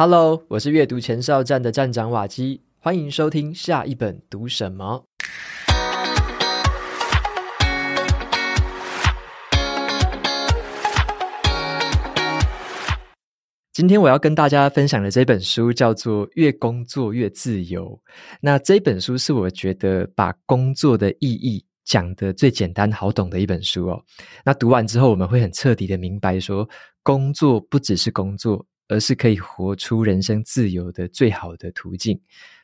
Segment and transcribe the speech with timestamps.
[0.00, 5.04] Hello，我是阅读前哨站的站长瓦基，欢迎收听下一本读什么。
[13.72, 17.86] 今天我要跟大家分享的这本书叫做《越工作越自由》。
[18.40, 24.00] 那这本书是我觉得把工作的意义讲得最简单好懂的一本书哦。
[24.44, 26.68] 那读完之后，我们会很彻底的明白说，
[27.02, 28.64] 工作不只是工作。
[28.88, 32.18] 而是可以活出人生自由的最好的途径。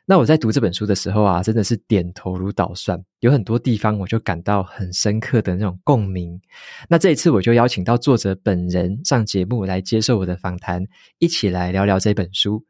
[0.06, 6.38] 那我在读这本书的时候啊，真的是点头如捣蒜，有很多地方我就感到很深刻的那种共鸣。
[6.90, 10.84] 那这一次我就邀请到作者本人上节目来接受我的访谈，
[11.18, 12.62] 一起来聊聊这本书。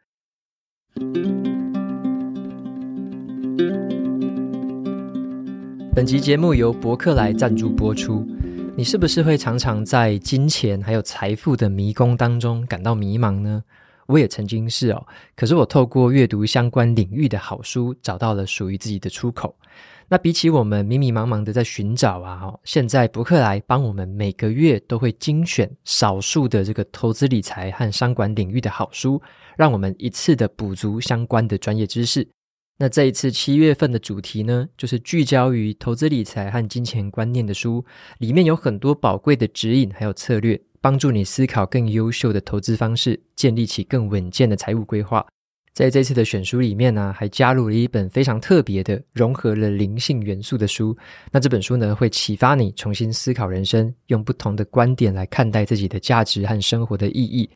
[5.92, 8.24] 本集节目由博客来赞助播出。
[8.76, 13.62] 你是不是会常常在金钱还有财富的迷宫当中感到迷茫呢？
[14.06, 15.06] 我也曾经是哦，
[15.36, 19.54] 可是我透过阅读相关领域的好书，找到了属于自己的出口。
[20.08, 29.22] 那比起我们迷迷茫茫的在寻找啊，现在博客来帮我们每个月都会精选少数的这个投资理财和商管领域的好书，
[29.56, 32.28] 让我们一次的补足相关的专业知识。
[32.76, 37.84] 那这一次七月份的主题呢，就是聚焦于投资理财和金钱观念的书，
[38.18, 45.24] 里面有很多宝贵的指引，还有策略，帮助你思考更优秀的投资方式，建立起更稳健的财务规划。
[45.72, 50.96] 在这次的选书里面呢，还加入了一本非常特别的，融合了灵性元素的书。
[51.30, 57.48] 那这本书呢，会启发你重新思考人生，用不同的观点来看待自己的价值和生活的意义。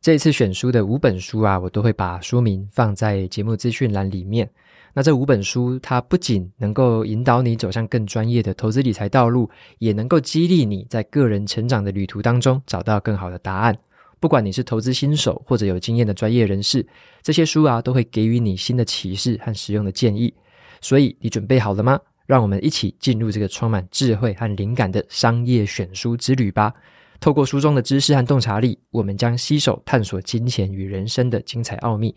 [0.00, 4.48] 这次选书的五本书啊，我都会把书名放在节目资讯栏里面。
[4.94, 13.76] 那这五本书，它不仅能够引导你走向更专业的投资理财道路，也能够激励你在个人成长的旅途当中找到更好的答案。
[14.18, 16.86] 不管你是投资新手或者有经验的专业人士，
[17.20, 20.32] 这些书啊都会给予你新的启示和实用的建议。
[20.80, 22.00] 所以，你准备好了吗？
[22.24, 26.72] 让我们一起进入这个充满智慧和灵感的商业选书之旅吧。
[27.20, 32.14] 透过书中的知识和洞察力，我们将携手探索金钱与人生的精彩奥秘。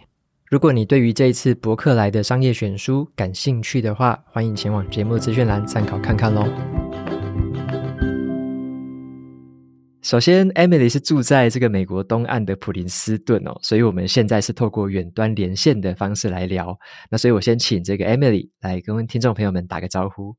[0.50, 6.46] 如果你对于这一次博客来的商业选书感兴趣的话，欢迎前往节目资讯栏参考看看喽。
[10.02, 16.74] 首先，Emily 是住在这个美国东岸的普林斯顿哦，所以我们现在是透过远端连线的方式来聊。
[17.12, 20.34] 那所以我先请这个 Emily 来跟听众朋友们打个招呼。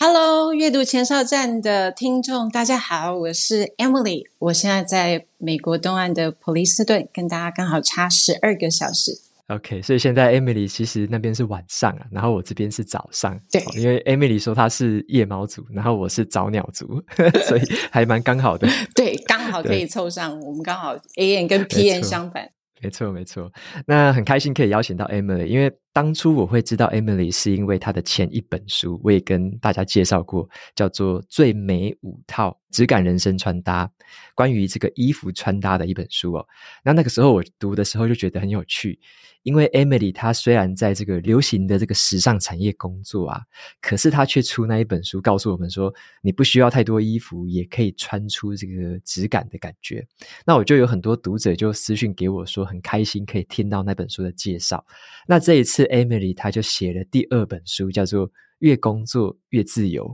[0.00, 9.10] Hello，阅读前哨站的听众，大家好，我是 Emily，我现在在美国东岸的普利斯顿，跟大家刚好差十二个小时。
[9.48, 13.36] OK，所以现在 Emily 其实那边是晚上啊，然后我这边是早上。
[13.50, 17.02] 对，因为 Emily 说她是夜猫族，然后我是早鸟族，
[17.48, 18.68] 所以还蛮刚好的。
[18.94, 22.48] 对，刚好可以凑上，我们刚好 AM 跟 PM 相反。
[22.80, 23.50] 没错，没错。
[23.88, 33.86] 那很开心可以邀请到 Emily，因为当初我会知道 Emily 是因为她的前一本书，我也跟大家介绍过，叫做《最美五套质感人生穿搭》，
[34.34, 36.46] 关于这个衣服穿搭的一本书哦。
[36.84, 39.00] 那那个时候我读的时候就觉得很有趣。
[39.44, 43.40] 因为 Emily 她虽然在这个流行的这个时尚产业工作啊，
[43.80, 50.06] 可是她却出那一本书，告诉我们说，你不需要太多衣服，也可以穿出这个质感的感觉。
[50.44, 54.84] 那我就有很多读者就私讯给我说，很开心可以听到那本书的介绍。
[55.26, 58.28] 那这一次 Emily 她就写了第二本书，叫做
[58.58, 60.04] 《越工作越自由》。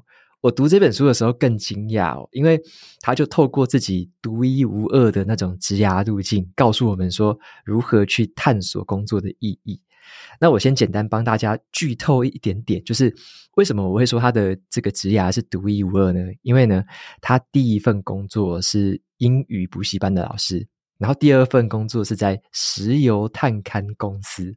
[0.41, 2.61] 我读这本书的时候更惊讶哦，因为
[3.01, 9.81] 他就透过自己独一无二的那种职涯路径，告诉我们说如何去探索工作的意义。
[10.39, 13.11] 那我先简单帮大家剧透一点点，就是
[13.55, 16.21] 为什么我会说他的这个职涯是独一无二呢？
[16.43, 16.85] 因为呢，
[17.23, 24.55] 他第一份工作是英语补习班的老师，然后第二份工作是在石油探勘公司。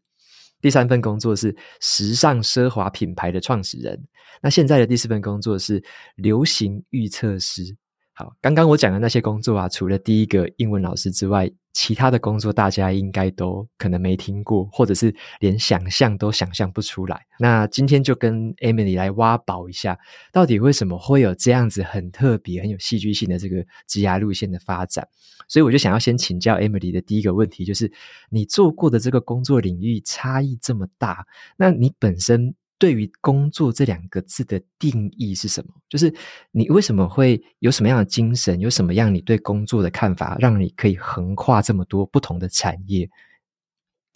[0.62, 4.02] 第三份工作是时尚奢华品牌的创始人，
[4.42, 5.84] 那现在的第四份工作是
[6.16, 7.76] 流行预测师。
[8.20, 17.22] 好，刚刚我讲的那些工作啊，除了第一个英文老师之外，其他的工作大家应该都可能没听过，或者是连想象都想象不出来。
[17.38, 19.96] 那今天就跟 Emily 来挖宝一下，
[20.32, 25.08] 到底为什么会有这样子很特别、很有戏剧性的这个职涯路线的发展？
[25.48, 27.92] 所以我就想要先请教 Emily 的第一个问题，就是
[28.32, 31.24] 你做过的这个工作领域差异这么大，
[31.56, 35.74] 那你本身，对于工作这两个字的定义是什么？
[35.90, 36.14] 就是
[36.52, 43.10] 你为什么会有什么样的精神，有什么样你对工作的看法，让你可以横跨这么多不同的产业？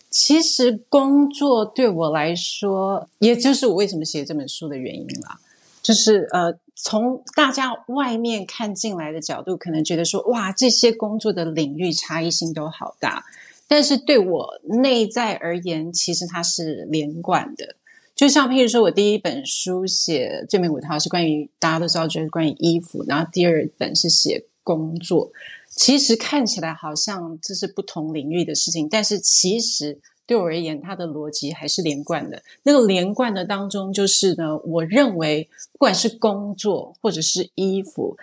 [0.10, 5.40] 其实工作对我来说，也就是我为什么写这本书的原因啦。
[5.82, 13.24] 就是呃，从大家外面看进来的角度，可能觉得说，哇，这些工作的领域差异性都好大。
[13.68, 17.78] 但是对我内在而言，其实它是连贯的。
[18.22, 25.32] 就像譬如说，我第一本书写最美五套是关于大家都知道，就是关于衣服，然后第二本是写工作。
[25.72, 32.44] 其实看起来好像这是不同领域的事情，但是其实对我而言，它的逻辑还是连贯的。
[32.62, 38.16] 那个连贯的当中，就是呢，我认为不管是工作或者是衣服，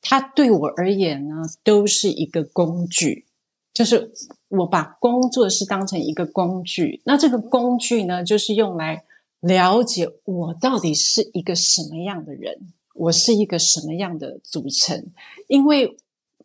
[0.00, 3.26] 它对我而言呢，都是一个工具。
[3.74, 4.12] 就是
[4.46, 9.02] 我把工作是当成一个工具，那这个工具呢，就是用来。
[9.40, 15.06] 了解我到底是一个什么样的人，我是一个什么样的组成？
[15.48, 15.96] 因为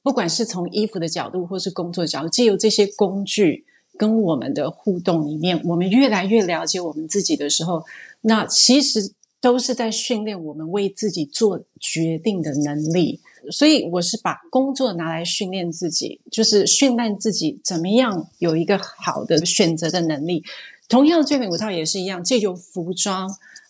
[0.01, 3.65] 不管是从衣服的角度，或是工作角度，借由这些工具
[3.97, 7.83] 跟我们的互动里面，我们越来越了解我们自己的时候，
[8.21, 13.19] 那其实都是在训练我们为自己做决定的能力。
[13.51, 20.43] 所以我是把工作拿来训练自己，就是训练自己怎么样有一个好的选择的能力。
[20.87, 23.29] 同样的，最美五套也是一样，借由服装，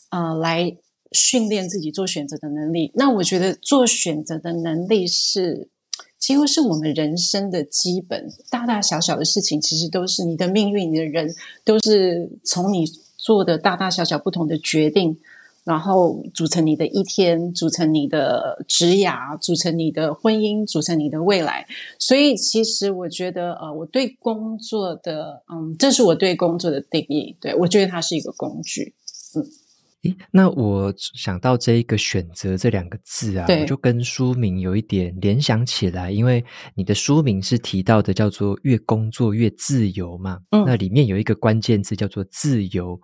[0.10, 0.76] 呃，来
[1.12, 2.92] 训练自己做选择的能力。
[2.96, 5.70] 那我觉得做选择的能力是
[6.20, 11.34] 几乎是我们人生的基本，大大小小的事情，其实都是你的命运，你的人
[11.64, 12.86] 都是从你
[13.18, 15.18] 做的大大小小不同的决定。
[15.66, 21.66] 然后组成你的一天，组成你的职涯，组成你的婚姻，组成你的未来。
[22.00, 27.36] 所以，其实我觉得，呃，我对工作的，嗯，这是我对工作的定义。
[27.42, 28.94] 对，我觉得它是一个工具，
[29.36, 29.44] 嗯。
[30.04, 36.46] 诶，那我想到这一个选择这两个字啊，我就跟书名有一点联想起来，因为
[36.76, 43.02] 你的书名是提到的叫做“越工作越自由”嘛，嗯，那里面有一个关键字叫做“自由”，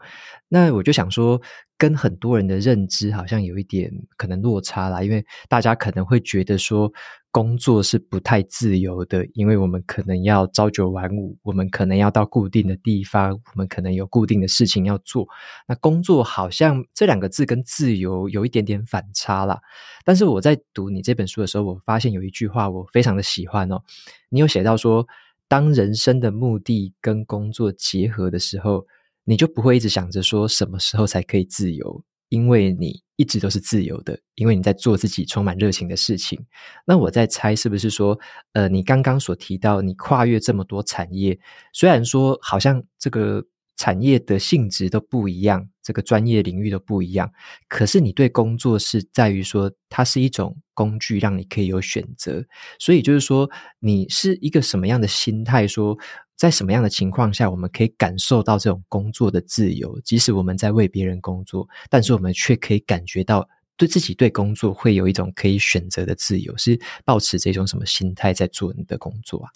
[0.48, 1.42] 那我就想说。
[1.82, 6.94] 跟很多人的认知好像有一点可能落差啦，因为大家可能会觉得说
[7.32, 15.28] 工作是不太自由的，因为我们可能要朝九晚五，我们可能要到固定的地方，我们可能有固定的事情要做。
[15.68, 19.60] 那工作好像这两个字跟自由有一点点反差啦。
[20.06, 23.82] 但是我在读你这本书的时候，我发现有一句话我非常的喜欢哦，
[24.30, 25.08] 你有写到说，
[25.48, 28.86] 当人生的目的跟工作结合的时候。
[29.32, 36.38] 你就不会一直想着说什么时候才可以自由，因为你一直都是自由的，因为你在做自己充满热情的事情。
[36.86, 38.20] 那我在猜，是不是说，
[38.52, 41.40] 呃，你刚刚所提到你跨越这么多产业，
[41.72, 43.42] 虽然说好像这个
[43.78, 47.32] 产业的性质都不一样，这个专业领域都不一样，
[47.70, 52.44] 可是你对工作是在于说，它是一种工具，让你可以有选择。
[52.80, 53.50] 所以就是说，
[53.80, 55.98] 你是一个什么样的心态说？
[56.42, 60.02] 在什么样的情况下，我们可以感受到这种工作的自由？
[60.02, 63.48] 即使我们在为别人工作，但是我们却可以感觉到
[63.78, 66.58] 对自己对工作会有一种可以选择的自由。
[66.58, 69.52] 是抱持这种什么心态在做你的工作啊？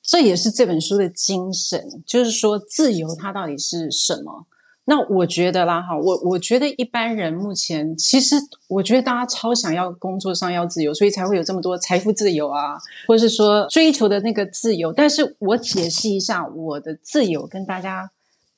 [0.00, 4.46] 这也是这本书的精神，就是说自由它到底是什么？
[4.90, 8.36] 那我觉得啦，哈，我我觉得一般人目前其实，
[8.68, 14.90] 我觉得大家超想要工作上要自由，所以才会有这么多财富自由啊，或者是说追求的那个自由。
[14.90, 18.10] 但是我解释一下，我的自由跟大家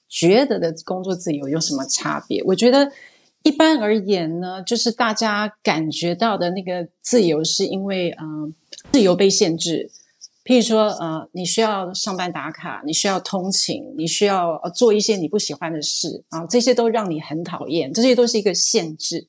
[0.09, 2.41] 觉得的工作自由有什么差别？
[2.44, 2.93] 我觉得
[3.43, 8.55] 一般而言呢，就是大家感觉到的那个自由，是因为嗯、
[8.93, 9.91] 自由被限制。
[10.42, 19.28] 譬如说，呃，你需要上班打卡，你需要通勤，你需要做一些你不喜欢的事啊，这些都让你很讨厌，这些都是一个限制。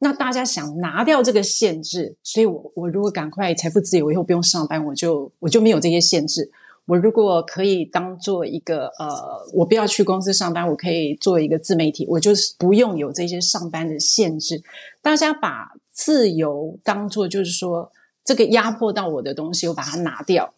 [0.00, 6.50] 那大家想拿掉这个限制，所以我我如果赶快财富自由以后不用上班，我就我就没有这些限制。
[6.86, 9.08] 我如果可以当做一个呃，
[9.54, 14.60] 我不要去公司上班，我可以做一个自媒体，我就是不用有这些上班的限制。
[15.00, 17.92] 大家把自由当做就是说。
[18.28, 20.52] 这个压迫到我的东西，我把它拿掉，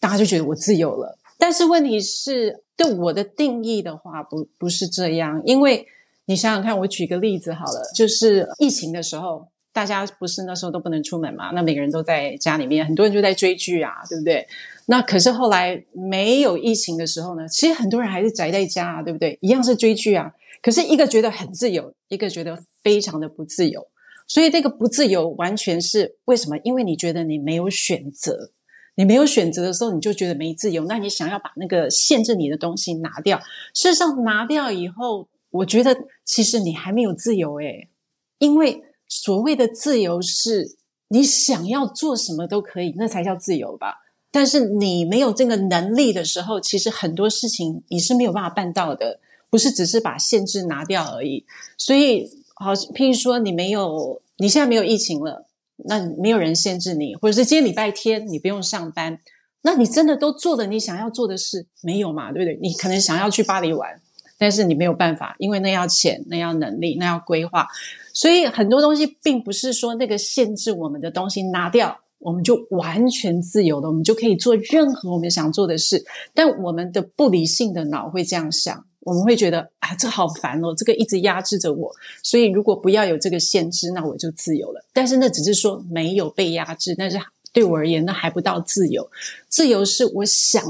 [0.00, 1.16] 大家就觉得我自由了。
[1.38, 5.40] 但是问题是，对我的定义的话，不不是这样。
[5.44, 5.86] 因为
[6.24, 11.52] 你想想看，我举个例子好了，就是疫情的时候，大家不是那时候都不能出门嘛？
[11.52, 14.44] 那每个人都在家里面，很多人就在追剧啊，对不对？
[14.86, 19.38] 那可是后来没有疫情的时候呢，其实很多人还是宅在家啊，对不对？
[19.40, 20.32] 一样是追剧啊。
[20.60, 23.86] 可是一个觉得很自由，一个觉得非常的不自由。
[24.26, 26.56] 所以这个不自由完全是为什么？
[26.64, 28.52] 因为你觉得你没有选择，
[28.96, 30.86] 你没有选择的时候，你就觉得没自由。
[30.86, 33.38] 那你想要把那个限制你的东西拿掉，
[33.74, 37.90] 事实上拿掉以后，我觉得其实你还没有自由诶，
[38.38, 40.78] 因为所谓的自由是
[41.08, 43.98] 你想要做什么都可以，那才叫自由吧。
[44.32, 51.44] 但是你没有这个能力的时候，其实很多事情你是没有办法办到的，不是只是把限制拿掉而已。
[51.76, 52.42] 所以。
[52.54, 55.46] 好，譬如说你没有，你现在没有疫情了，
[55.76, 59.18] 那没有人限制你，或者是今天礼拜天你不用上班，
[59.62, 62.32] 那你真的都做了你想要做的事没有嘛？
[62.32, 62.58] 对不对？
[62.62, 64.00] 你可能想要去巴黎玩，
[64.38, 67.66] 但是你没有办法，因为那要钱，那要能力，那要规划。
[68.12, 76.04] 所以很多东西并不是说那个限制我们的东西拿掉，我们就完全自由了，我们就可以做任何我们想做的事。
[76.32, 81.94] 但我们的不理性的脑会这样想，我们会觉得啊，这好烦哦，这个一直压制着我。
[82.22, 84.84] 所以如果不要有这个限制，那我就自由了。
[84.92, 87.18] 但是那只是说没有被压制，但是。
[87.52, 89.08] 对我而言，那还不到自由。
[89.48, 90.60] 自由是我想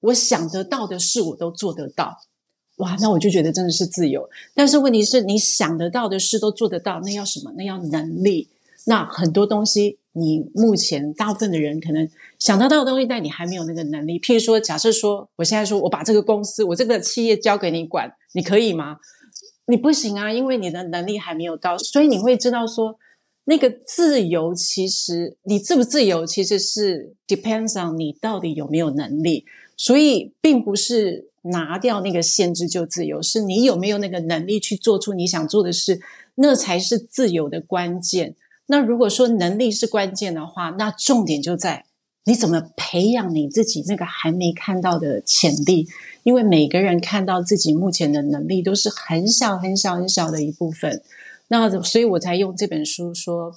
[0.00, 2.22] 我想得到的事，我都做得到。
[2.76, 4.26] 哇，那我就觉得真的是自由。
[4.54, 7.52] 但是问题是，你想得到的事都做得到，那要什么？
[7.54, 8.48] 那要能力。
[8.86, 12.08] 那很多东西，你目前大部分的人可能
[12.42, 14.18] 想得到的东西，但你还没有那个能力。
[14.18, 18.96] 譬如说，假设说，我现在说我把这个公司，我这个企业交给你管，你可以吗？
[19.66, 21.78] 你不行啊，因为你的能力还没有到。
[21.78, 22.98] 所以你会知道说。
[23.44, 29.44] 那个自由，其实你自不自由，其实是 depends on 你到底有没有能力。
[29.76, 36.00] 所以，并不是拿掉那个限制就自由，是你有没有那个能力去做出你想做的事，
[36.36, 38.36] 那才是自由的关键。
[38.66, 41.84] 那如果说能力是关键的话，那重点就在
[42.24, 45.88] 你怎么培养你自己那个还没看到的潜力。
[46.24, 51.02] 因为每个人看到自己目前的能力都是很小很小很小的一部分。
[51.48, 53.52] 那所以，我才用这本书说，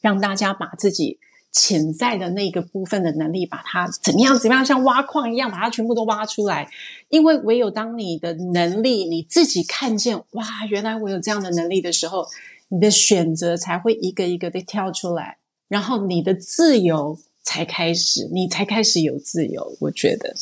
[0.00, 1.18] 让大家把自己
[1.50, 6.70] 潜在的那个部分的能力，把它怎么样怎么样，像挖矿一样，把它全部都挖出来。
[7.08, 12.24] 因为唯有当你的能力你自己看见，哇，原来我有这样的能力的时候，
[12.68, 19.76] 你的选择才会一个一个的跳出来，然后你的自由才开始，你才开始有自由。
[19.80, 20.34] 我觉得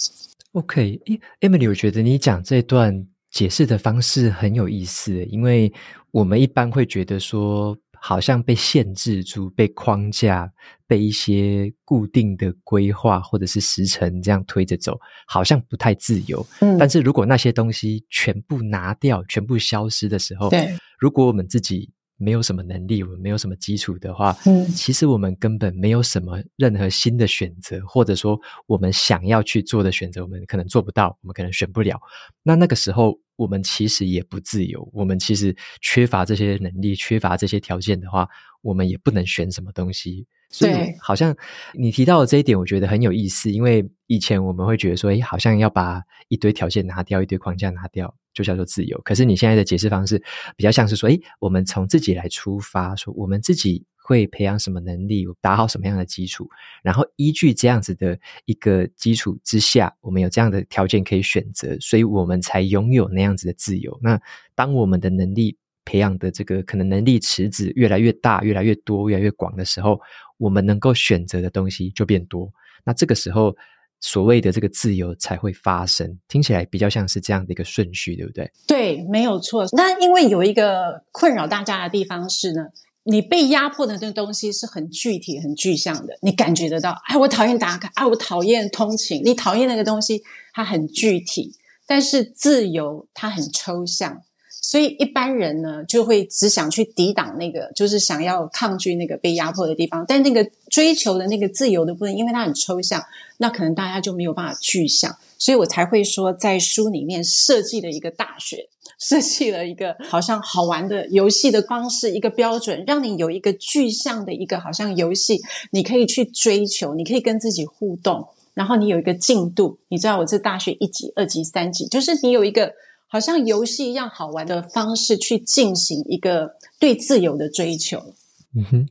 [0.53, 5.73] ，OK，Emily，我觉得你讲这段解释的方式很有意思，因为。
[6.13, 10.53] 我们一般会觉得说，好像被限制住、被框架、
[10.89, 16.45] 被一些固定的规划或者是时辰这样推着走，好像不太自由。
[16.63, 21.89] 嗯，但是如果那些东西全部拿掉、全部消失的时候，对，如果我们自己
[22.21, 31.99] 没有什么能力，我们没有什么基础的话，嗯，其实我们根本没有什么任何新的选择，或者说我们想要去做的选择，我们可能做不到，我们可能选不了。
[32.43, 33.19] 那那个时候。
[33.41, 38.29] 我们其实也不自由，我们其实缺乏这些能力，缺乏这些条件的话，
[38.61, 40.27] 我们也不能选什么东西。
[40.51, 41.35] 所以，好像
[41.73, 43.51] 你提到的这一点，我觉得很有意思。
[43.51, 49.01] 因为以前我们会觉得说，诶，好像要把一堆条件拿掉，一堆框架拿掉，就叫做自由。
[49.03, 50.23] 可是你现在的解释方式，
[50.57, 53.85] 比较像是说，诶，我们从自己来出发，说我们自己。
[54.03, 56.49] 会培养什么能力，打好什么样的基础，
[56.83, 63.97] 然后依据这样子的一个基础之下，我们有这样的条件可以选择，所以我们才拥有那样子的自由。
[64.03, 64.21] 那
[64.57, 70.01] 当我们的能力培养的这个可能能力池子越来越大、越来越多、越来越广的时候，
[70.39, 72.53] 我们能够选择的东西就变多。
[72.85, 73.55] 那这个时候，
[74.01, 76.19] 所谓的这个自由才会发生。
[76.29, 78.51] 听起来比较像是这样的一个顺序，对不对？
[78.67, 79.67] 对，没有错。
[79.73, 82.67] 那因为有一个困扰大家的地方是呢。
[83.03, 86.95] 你被压迫的那东西是很具体、很具象的，你感觉得到。
[87.07, 89.23] 哎，我讨厌打卡，哎，我讨厌通勤。
[89.25, 94.21] 你讨厌那个东西，它很具体，但是自由它很抽象。
[94.61, 100.05] 所以一般人呢，就会只想去抵挡那个，就是想要抗拒那个被压迫的地方。
[100.07, 103.03] 但那个追求的那个自由的部分，因为它很抽象，
[103.39, 105.17] 那可能大家就没有办法具象。
[105.39, 108.69] 所以我才会说，在书里面设计了一个大学。
[108.99, 115.41] 设计了一个好像好玩的游戏的方式，一个标准，让你有一个具象的一个好像游戏，
[115.71, 119.79] 你可以去追求，你可以跟自己互动，然后你有一个进度。
[119.89, 122.75] 你知道我这大学一级、二级、三级，就是你有一个
[123.11, 128.15] 好像游戏一样好玩的方式去进行一个对自由的追求。
[128.57, 128.89] 嗯哼，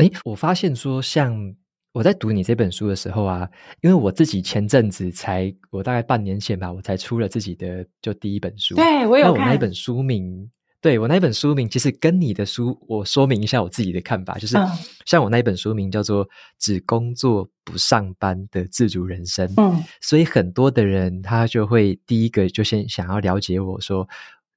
[0.00, 1.54] 诶，我发现说像。
[1.92, 8.76] 我在读你这本书的时候啊，因为我自己前阵子才，我大概半年前吧，我才出了自己的就第一本书。
[8.76, 9.34] 对，我有看。
[9.34, 10.48] 那我那一本书名，
[10.80, 14.66] 对，我那一本书名，其实跟你的书，我说明一下我自己的看法，就是、嗯、
[15.04, 16.26] 像我那一本书名叫做
[16.58, 19.46] 《只工作不上班的自主人生》。
[19.56, 24.08] 嗯，所以很多的人他就会第一个就先想要了解我说。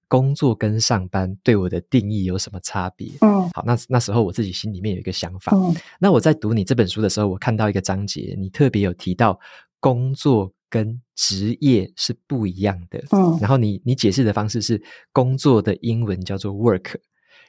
[0.09, 3.09] 工作跟上班对我的定义有什么差别？
[3.21, 5.51] 嗯，好，那那时候我自己心里面有一个想法。
[5.55, 9.39] 嗯，那我在读你这本书的时候，我看到一个章节，你特别有提到
[9.79, 12.97] 工作跟职业是不一样的。
[13.11, 16.95] 嗯，然后你你解释的方式是工作的英文叫做 work，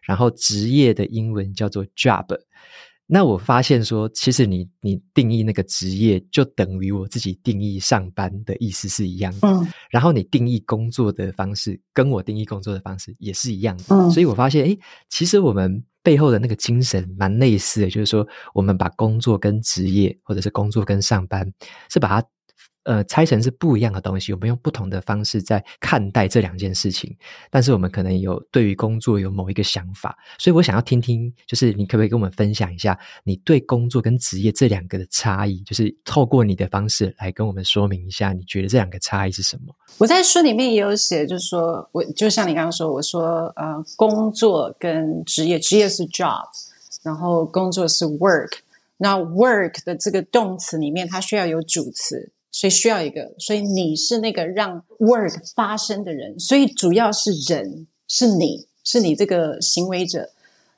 [0.02, 2.26] 然后职业的英文叫做 job。
[3.07, 9.49] 那我发现说，其实你你定义那个职业，就等于我自己定义上班的意思是一样的。
[9.49, 13.85] 嗯，然后你定义工作的方式，跟我定义工作的方式也是一样的。
[13.88, 14.78] 嗯，所以我发现，诶，
[15.09, 21.50] 其实我们背后的那个精神蛮类似的，就是说我们把工作跟职业，或者是工作跟上班，
[21.88, 22.28] 是把它。
[22.85, 27.17] 呃，拆成是不一样的东西，我们用不同的方式在看待这两件事情。
[27.50, 39.75] 但是我们可能有对于工作有某一个想法，所以我想要听听，就是你可不可以跟我们分享一下，你对工作跟职业这两个的差异，就是透过你的方式来跟我们说明一下，你觉得这两个差异是什么？
[39.99, 46.45] 我在书里面也有写，就是说我就像你刚刚说，我说呃，工作跟职业，职业是 job，
[47.03, 48.59] 然后工作是 work。
[48.97, 52.31] 那 work 的这个动词里面，它需要有主词。
[52.55, 60.31] 所以需要一个，所以你是那个让 work 发生的人，所以主要是人，是你是你这个行为者。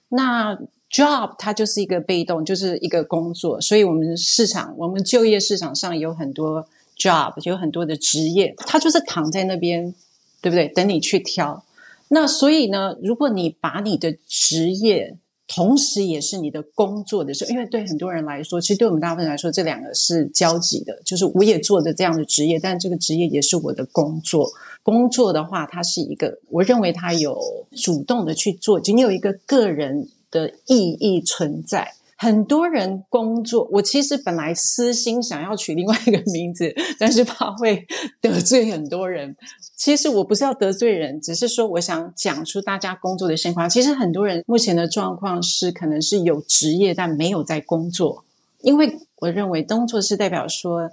[0.09, 0.57] 那
[0.91, 3.61] job 它就是一个被动，就是一个工作。
[3.61, 6.67] 所以我们市场，我们就业市场上有很多
[6.97, 9.95] job，有很多的职业，它就是躺在那边，
[10.41, 10.69] 对不对？
[10.69, 11.63] 等你去挑。
[12.09, 21.01] 那所以呢，如果你把你的职业，同时，也是你的工作的时候，因为对很多人来说，其实对我们大部分人来说，这两个是交集的。
[21.05, 24.51] 就是我也做的这样的职业，但这个职业也是我的工作。
[24.83, 27.41] 工作的话，它是一个，我认为它有
[27.77, 31.95] 主动的去做，仅有一个个人的意义存在。
[32.19, 37.87] 很多人工作，我其实本来私心想要取另外一个名字， 但是怕会
[38.23, 39.37] 得罪很多人。
[39.77, 43.69] 其实我不是要得罪人，只是说我想讲出大家工作的现况。
[43.69, 48.25] 其实很多人目前的状况是，可能是有职业，但没有在工作。
[48.63, 50.91] 因为我认为工作是代表说，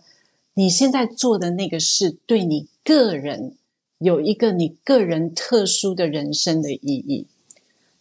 [0.56, 3.56] 你现在做的那个事，对你个人
[4.00, 7.28] 有一个你个人特殊的人生的意义。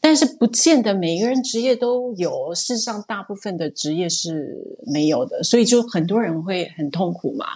[0.05, 7.47] 但是不见得每个人职业都有，事实上大部分的职业是没有的，所以就很多人会很痛苦嘛。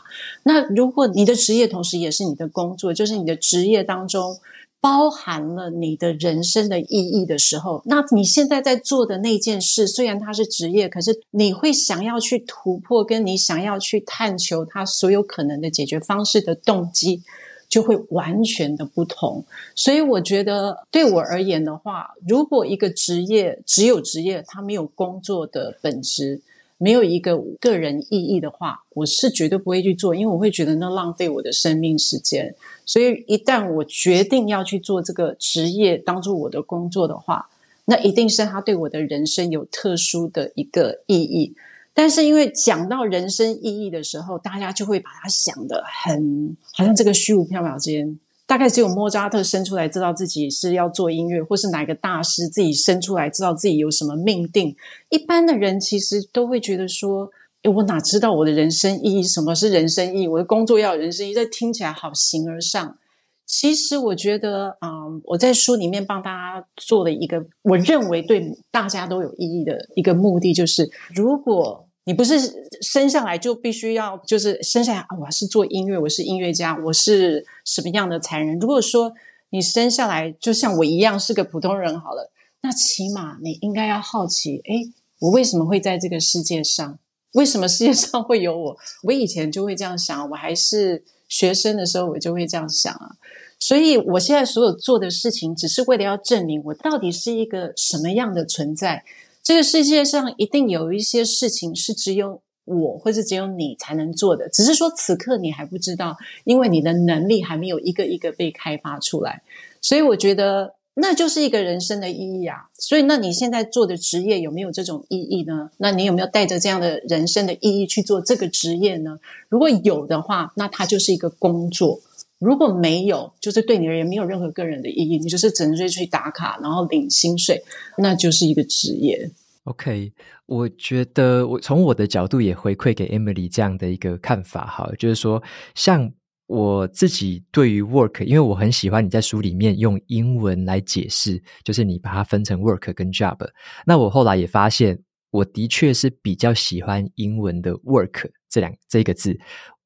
[0.45, 4.39] 那如果你的职业同时也是你的工作，就是你的职业当中
[4.81, 17.25] 包含了你的人生的意义的时候，那你现在在做的那件事，虽然它是职业，可是你会想要去突破，跟你想要去探求它所有可能的解决方式的动机。
[17.69, 19.45] 就会完全的不同，
[19.75, 26.41] 所以我觉得对我而言的话，如果一个职业只有职业，它没有工作的本质，
[26.79, 32.55] 没有一个个人意义的话，我是绝对不会去做，因为我会觉得那浪费我的生命时间。
[32.85, 37.49] 所以一旦我决定要去做这个职业当做我的工作的话，
[37.87, 41.55] 那一定是它对我的人生有特殊的一个意义。
[41.99, 54.77] 但是因为讲到人生意义的时候，大家就会把它想得很好像这个虚无缥缈之间，大概只有莫扎特生出来知道自己是要做音乐，或是哪个大师自己生出来知道自己有什么命定。
[55.09, 57.31] 一般的人其实都会觉得说
[57.65, 59.23] ：“诶，我哪知道我的人生意义？
[59.23, 60.29] 什么是人生意义？
[60.29, 62.99] 我的工作要有人生意义？”这听起来好形而上。
[63.47, 71.85] 其实我觉得，嗯，我在书里面帮大家做的一个我认为对大家都有意义的一个目的，就是如果。
[72.07, 78.57] 你不是生下来就必须要，就是生下来啊，我是做音乐，我是音乐家，我是什么样的才能？
[78.61, 79.13] 如果说
[79.51, 82.31] 你生下来就像我一样是个普通人好了，
[82.63, 84.89] 那起码你应该要好奇，诶，
[85.19, 86.97] 我为什么会在这个世界上？
[87.33, 88.77] 为什么世界上会有我？
[89.03, 93.17] 我以前就会这样想，我还是学生的时候，我就会这样想啊。
[93.59, 99.03] 所以我现在所有做的事情，只是为了要证明我到底是一个什么样的存在。
[99.47, 109.43] 这个世界上一定有一些事情是只有我或是只有你才能做的，只是说此刻你还不知道，因为你的能力还没有一个一个被开发出来。
[109.81, 112.71] 所以我觉得那就是一个人生的意义啊。
[112.75, 115.71] 所以那你现在做的职业有没有这种意义呢？
[115.77, 119.21] 那你有没有带着这样的人生的意义去做这个职业呢？
[119.49, 122.01] 如果有的话，那它就是一个工作。
[122.39, 127.63] 如果没有，就是对你而言没有任何个人的意义，你就是整日去打卡，然后领薪水，
[127.97, 129.31] 那就是一个职业。
[129.65, 130.13] OK，
[130.47, 135.43] 我觉得我从我的角度也回馈给 Emily 这样的一个看法哈，就是说，
[135.75, 136.13] 像
[136.47, 143.39] 我自己对于 work，因为我很喜欢你在书里面用英文来解释，就是你把它分成 work 跟 job。
[143.85, 144.97] 那我后来也发现，
[145.31, 149.37] 我的确是比较喜欢英文的 work 这两这个字。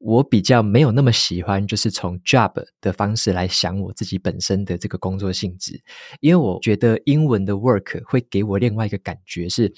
[0.01, 5.79] 我比较没有那么喜欢，就是从 job 的方式来想我自己本身的这个工作性质，
[6.21, 9.71] 因为我觉得英文的 work 会给我另外一个感觉是，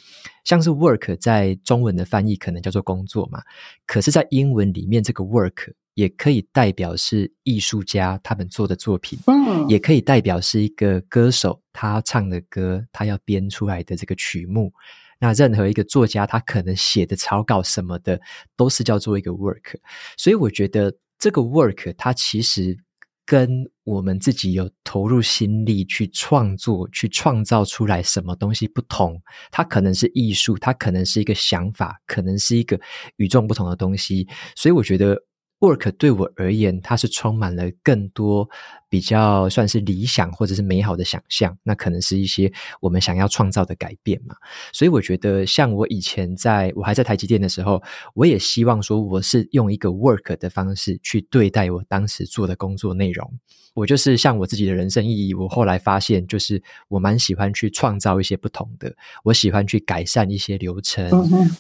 [0.45, 3.43] 像是 work 在中文的翻译可能叫做工作嘛，
[3.85, 14.73] 可是，在英文里面这个 work 也可以代表是艺术家他们做的作品，嗯，也可以代表是一个歌手他唱的歌，他要编出来的这个曲目。
[15.19, 18.21] 那任何一个作家，他可能写的草稿什么的，
[18.57, 19.77] 都是叫做一个 work。
[20.17, 22.77] 所以我觉得这个 work，它其实
[23.25, 29.23] 跟我们自己有投入心力去创作、去创造出来什么东西不同。
[29.51, 32.81] 它可能是艺术，它可能是一个想法，可能是一个
[33.17, 34.27] 与众不同的东西。
[34.57, 35.23] 所以我觉得。
[35.63, 38.51] Work 对我而言，它是充满了更多
[38.89, 44.35] 比较算是理想或者是美好的想象，那可能是一些我们想要创造的改变嘛。
[44.73, 47.81] 所以我觉得，像我以前在我还在台积电的时候，
[48.15, 53.33] 我也希望说，我是用一个 Work 的方式去对待我当时做的工作内容。
[53.75, 61.09] 我就是像我自己的人生意义，我后来发现，就是我蛮喜欢去创造一些不同的，我喜欢去改善一些流程，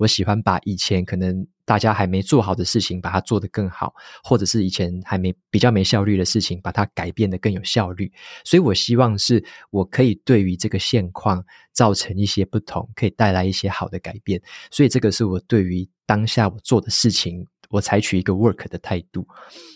[0.01, 1.47] 我喜欢把以前可能。
[1.65, 8.13] 大家还没做好的事情，把它做得更好，或者是以前还没比较没效率的事情，把它改变得更有效率。
[8.45, 14.41] 所以我希望是我可以对于这个现况造成一些不同，可以带来一些好的改变。
[14.71, 19.27] 所以这个是我对于当下我做的事情，我采取一个 work 的态度。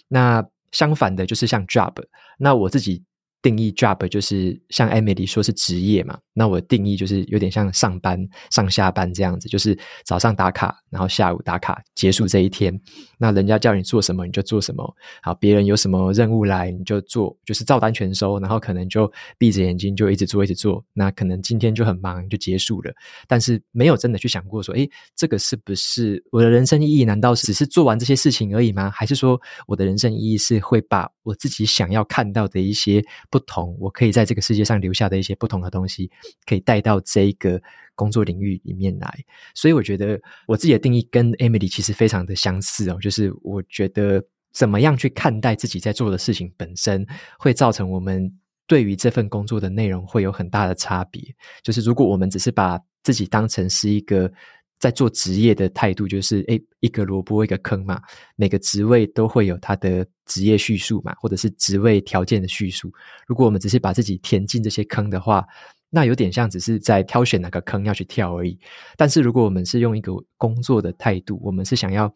[0.09, 1.95] 那相反的，就是像 job，
[2.39, 3.05] 那我自己。
[3.43, 12.79] 定义 job 就是像 Emily 说是职业嘛，那我定义就是有点像上班上下班这样子，就是早上打卡，然后下午打卡结束这一天。
[13.17, 20.85] 那人家叫你做什么你就做什么，好，别人有什么任务来你就做，就是照单全收，然后可能就闭着眼睛就一直做一直做。
[20.93, 22.93] 那可能今天就很忙就结束了，
[23.27, 27.07] 但是没有真的去想过说，诶，这个是不是我的人生意义？
[27.07, 28.91] 难道只是做完这些事情而已吗？
[28.91, 33.03] 还是说我的人生意义是会把我自己想要看到的一些。
[33.31, 36.11] 不同，我可以在这个世界上留下的一些不同的东西，
[36.47, 37.61] 可以带到这一个
[37.95, 39.25] 工作领域里面来。
[39.55, 47.07] 所以我觉得我自己的定义跟 Emily 其实非常的相似哦，就是我觉得怎么样去看待自己在做的事情本身，
[47.39, 48.33] 会造成我们
[48.67, 51.23] 对于这份工作的内容会有很大的差别。
[51.63, 54.33] 就是如果我们只是把自己当成是一个。
[54.79, 57.99] 在做职业的态度就是，诶，一个萝卜一个坑嘛，
[58.37, 62.93] 每个职位都会有它的职业叙述嘛，或者是职位条件的叙述。
[63.27, 65.43] 如果我们只是把自己填进这些坑的话，
[65.91, 68.59] 那有点像只是在挑选哪个坑要去跳而已。
[68.97, 72.13] 但是如果我们是用一个工作的态度，我们是想要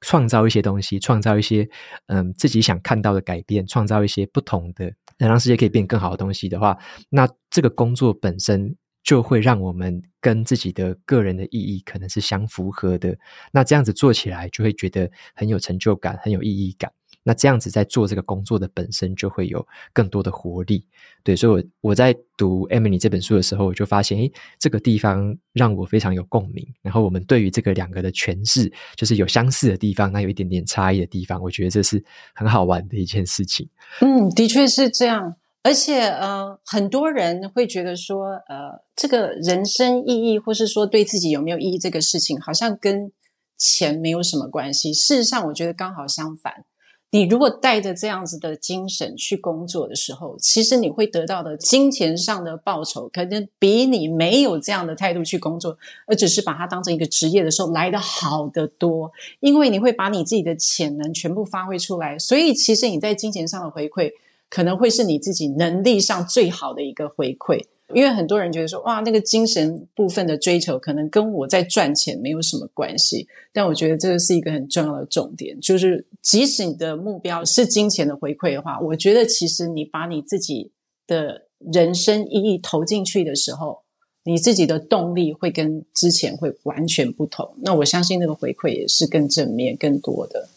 [0.00, 1.68] 创造一些东西，创造一些
[2.06, 6.76] 嗯自己想看到的改变，创造一些不同的，能让世界可以变更好的东西的话，
[7.08, 8.76] 那这个工作本身。
[9.04, 13.16] 就会让我们跟自己的个人的意义可能是相符合的，
[13.52, 16.92] 那这样子做起来就会觉得很有成就感，很有意义感。
[17.28, 20.82] 那这样子在做这个工作的本身就会有更多的活力。
[21.22, 26.66] 对，所以我我在读 Emily 这本书的时候，我就发现，诶，这个地方让我非常有共鸣。
[26.80, 32.02] 然后我们对于这个两个的诠释，就是有相似的地方，那有一点点差异的地方，我觉得这是
[32.34, 33.68] 很好玩的一件事情。
[34.00, 35.36] 嗯，的确是这样。
[35.62, 43.12] 而且，呃，很多人会觉得说，呃，这个人生意义，或是说对自己有没有意义这个事情，好像跟
[43.58, 44.94] 钱没有什么关系。
[44.94, 46.64] 事实上，我觉得刚好相反。
[47.10, 59.10] 你如果带着这样子的精神去工作的时候，其实你会得到的金钱上的报酬，可能比你没有这样的态度去工作，而只是把它当成一个职业的时候来得好得多。
[59.40, 64.12] 因为你会把你自己的潜能全部发挥出来，所以其实你在金钱上的回馈。
[64.50, 73.26] 可能会是你自己能力上最好的一个回馈，因为很多人觉得说，哇，那个精神部分的追求可能跟我在赚钱没有什么关系。
[73.52, 80.70] 但我觉得这个是一个很重要的重点，就是即使你的目标是金钱的回馈的话，我觉得其实你把你自己
[81.06, 83.82] 的人生意义投进去的时候，
[84.24, 87.54] 你自己的动力会跟之前会完全不同。
[87.62, 90.48] 那我相信那个回馈也是更正面、更多的。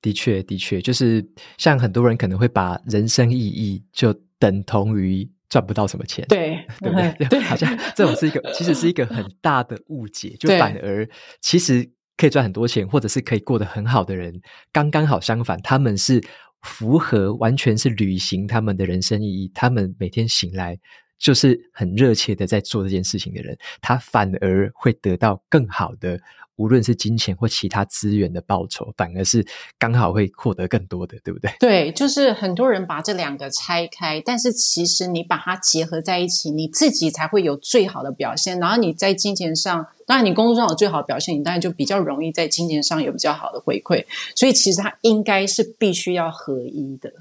[0.00, 1.26] 的确，的确，就是
[1.58, 7.28] 像很多人可能会把人生意义就等同于赚不到什么钱，对， 对不对？
[7.28, 11.08] 对，好像这种是一个，其实是一个很大的误解，就反而
[11.40, 14.40] 其实可以赚很多钱，或者是可以过得很好的人，
[14.72, 16.22] 刚刚好相反，他们是
[16.62, 20.78] 符合，完全是履行他们的人生意义，他们每天醒来
[21.18, 26.18] 就是很热切的在做这件事情的人，他反而会得到更好的。
[26.56, 29.46] 无论是金钱或其他资源的报酬，反而是
[29.78, 31.50] 刚好会获得更多的，对不对？
[31.60, 38.58] 对，就是很多人把这两个拆开，但是其实你把它结合在一起，你自己才会有最好的表现。
[38.58, 44.04] 然后你在金钱上，当然你工作上有最好的表现，你当然就比较容易在金钱上有比较好的回馈。
[44.34, 47.12] 所以其实它应该是必须要合一的。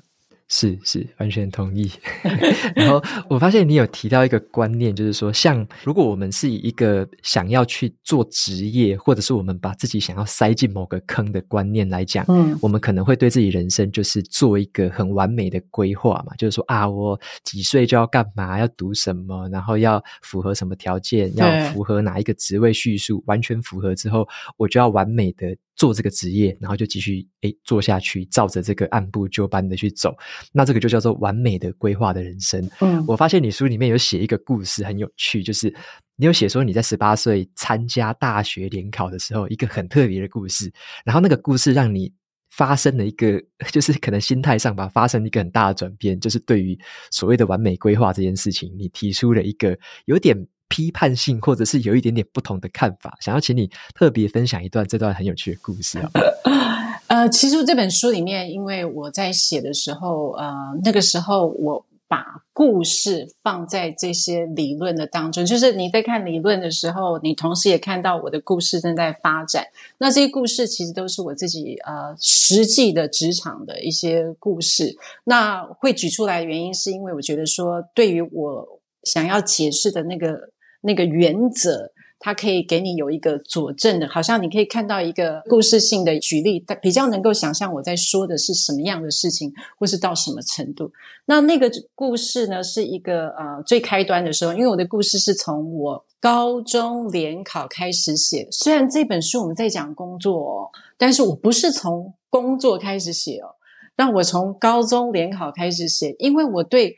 [0.48, 1.92] 是是，完全同意。
[2.76, 24.28] 然后我发现你有提到一个观念，就是说，像如果我们是以一个想要去做职业，或者是我们把自己想要塞进某个坑的观念来讲，嗯，我们可能会对自己人生就是做一个很完美的规划嘛，就是说啊，我几岁就要干嘛，要读什么，然后要符合什么条件，要符合哪一个职位叙述，完全符合之后，
[24.58, 30.16] 我就要完美的做这个职业，然后就继续诶做下去，照着这个按部就班的去走，
[30.52, 32.70] 那这个就叫做完美的规划的人生。
[32.80, 35.68] 嗯，我发现你书里面有写一个故事很有趣，就是
[36.16, 40.72] 你有写说你在十八岁参加大学联考的时候，一个很特别的故事，
[41.04, 42.14] 然后那个故事让你
[42.50, 46.80] 发生了一个， 就是可能心态上吧，发生一个很大的转变，就是对于
[47.12, 50.48] 所谓的完美规划这件事情，你提出了一个有点。
[50.76, 56.12] 批判性，或者是有一点点不同的看法，想要请你特别分享一段这段很有趣的故事啊。
[57.08, 69.68] 呃，其实这本书里面，因为我在写的时候，呃，那个时候我把故事放在这些理论的当中，就是你在看理论的时候，你同时也看到我的故事正在发展。
[70.00, 74.98] 那这些故事其实都是我自己呃实际的职场的一些故事。
[75.24, 80.50] 那会举出来的原因，是因为我觉得说，对于我想要解释的那个。
[80.86, 90.92] 那个原则，它可以给你有一个佐证的，好像你可以看到一个故事性的举例，比较能够想象我在说的是什么样的事情，或是到什么程度。
[91.26, 98.48] 那那个故事呢，是一个呃最开端的时候，因为我的故事是从我高中联考开始写。
[98.52, 103.56] 虽然这本书我们在讲工作哦，但是我不是从工作开始写哦，
[103.98, 106.96] 那我从高中联考开始写，因为我对。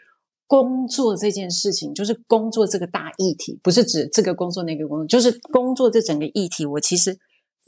[0.47, 6.65] 工作这件事情，就是工作这个大议题，不是指这个工作那个工作，就是工作这整个议题。
[6.65, 7.17] 我其实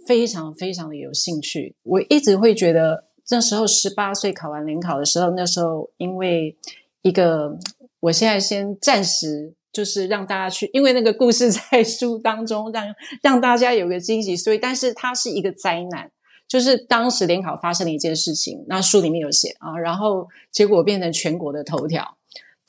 [0.07, 1.75] 非常非常的有兴趣。
[1.83, 6.57] 我一直会觉得，那时候十八岁考完联考的时候，那时候因为
[7.01, 7.57] 一个，
[7.99, 12.85] 我现在先暂时就是让大家去，因为那个故事在书当中让
[13.21, 16.09] 让大家有个惊喜，所以但是它是一个灾难，
[16.47, 22.15] 就是当时联考发生了一件事情，那书里面有写啊，然后结果变成全国的头条。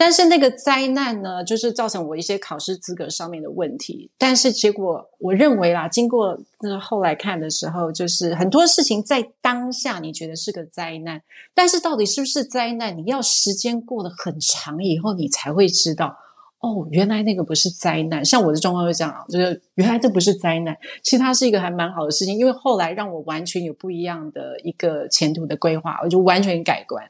[0.02, 4.10] 但是那个灾难呢，就是造成我一些考试资格上面的问题。
[4.16, 11.20] 但是结果，我认为啦，经过那后来看的时候，就是很多事情在当下你觉得是个灾难，
[11.54, 16.16] 但是到底是不是灾难，你要时间过得很长以后，你才会知道，
[16.60, 18.24] 哦，原来那个不是灾难。
[18.24, 27.04] 像我的状况会这样，就是原来这不是灾难，其实它是一个还蛮好的事情，因为后来让我完全有不一样的一个前途的规划，我就完全改观。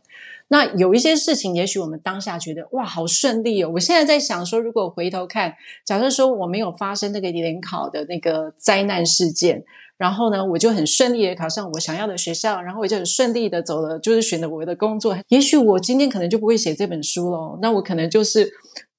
[0.52, 3.70] 那有一些事情，也许我们当下觉得哇，好顺利哦。
[3.74, 5.54] 我现在在想说，如果回头看，
[5.86, 9.62] 假设说我没有发生那个联考的那个灾难事件，
[9.96, 15.16] 然后呢，我就很顺利的考上我想要的学校，然后我就很顺利的走了，就是选了我的工作。
[15.28, 17.56] 也许我今天可能就不会写这本书喽。
[17.62, 18.50] 那我可能就是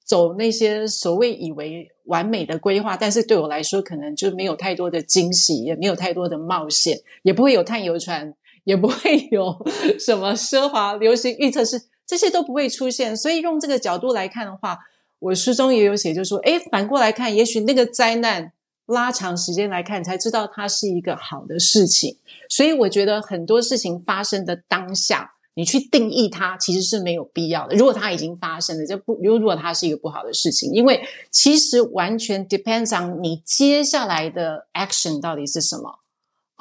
[0.05, 8.33] 走那些所谓以为完美的规划，但是对我来说，可能就没有太多的惊喜，也没有太多的冒险，也不会有探游船。
[8.63, 9.55] 也不会有
[9.99, 13.15] 什么奢华流行预测是，这些都不会出现。
[13.15, 14.77] 所以用这个角度来看的话，
[15.19, 18.51] 我书中也有写，就说，诶，反过来看，也许那个灾难
[18.85, 22.17] 拉长时间来看，才知道它是一个好的事情。
[22.49, 27.75] 所以我觉得很多事情发生的当下，你去定义它其实是没有必要的。
[27.75, 35.99] 如果它已经发生了，就不，如果它是一个不好的事情，因为其实完全 depends on 你接下来的 action 到底是什么。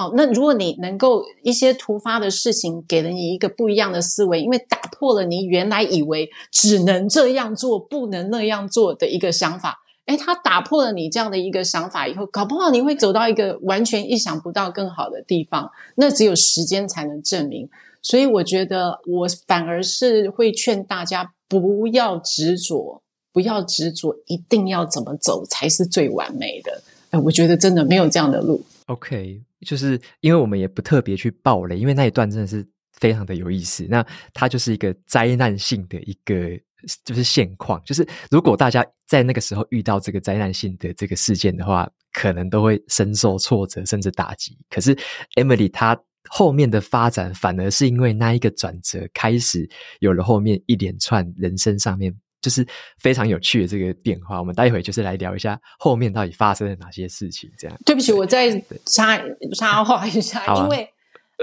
[0.00, 15.70] 哦，那如果你能够一些突发的事情给了你一个不一样的思维，因为打破了你原来以为只能这样做，不能那样做的一个想法，诶，它打破了你这样的一个想法以后，搞不好你会走到一个完全意想不到更好的地方。
[15.96, 17.68] 那只有时间才能证明。
[18.02, 26.80] 所以我觉得，我反而是会劝大家不要执着，不要执着，一定要怎么走才是最完美的。
[27.10, 28.62] 诶，我觉得真的没有这样的路。
[28.86, 29.42] OK。
[29.66, 33.86] 就是因为我们也不特别去爆雷，因为那一段真的是非常的有意思。
[33.88, 36.58] 那它就是一个灾难性的一个
[37.04, 44.56] 就是现况，就是如果大家在那个时候遇到这个灾难性的这个事件的话，可能都会深受挫折甚至打击。
[44.70, 44.96] 可是
[45.36, 49.68] Emily 她后面的发展，反而是因为那一个转折，开始
[49.98, 52.14] 有了后面一连串人生上面。
[52.40, 52.66] 就是
[52.98, 57.50] 非常有趣的这个变化，我们待会就是来聊一下后面到底发生了哪些事情。
[57.58, 58.50] 这样，对不起，我再
[58.86, 59.20] 插
[59.56, 60.88] 插话一下，啊、因为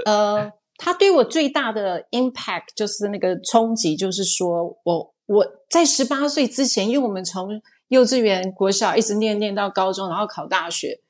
[0.04, 11.00] 呃，他对我最大的 impact 就是那个冲击，就是说我我在十八岁之前，因为我们从幼稚园、国小一直念念到高中，然后考大学，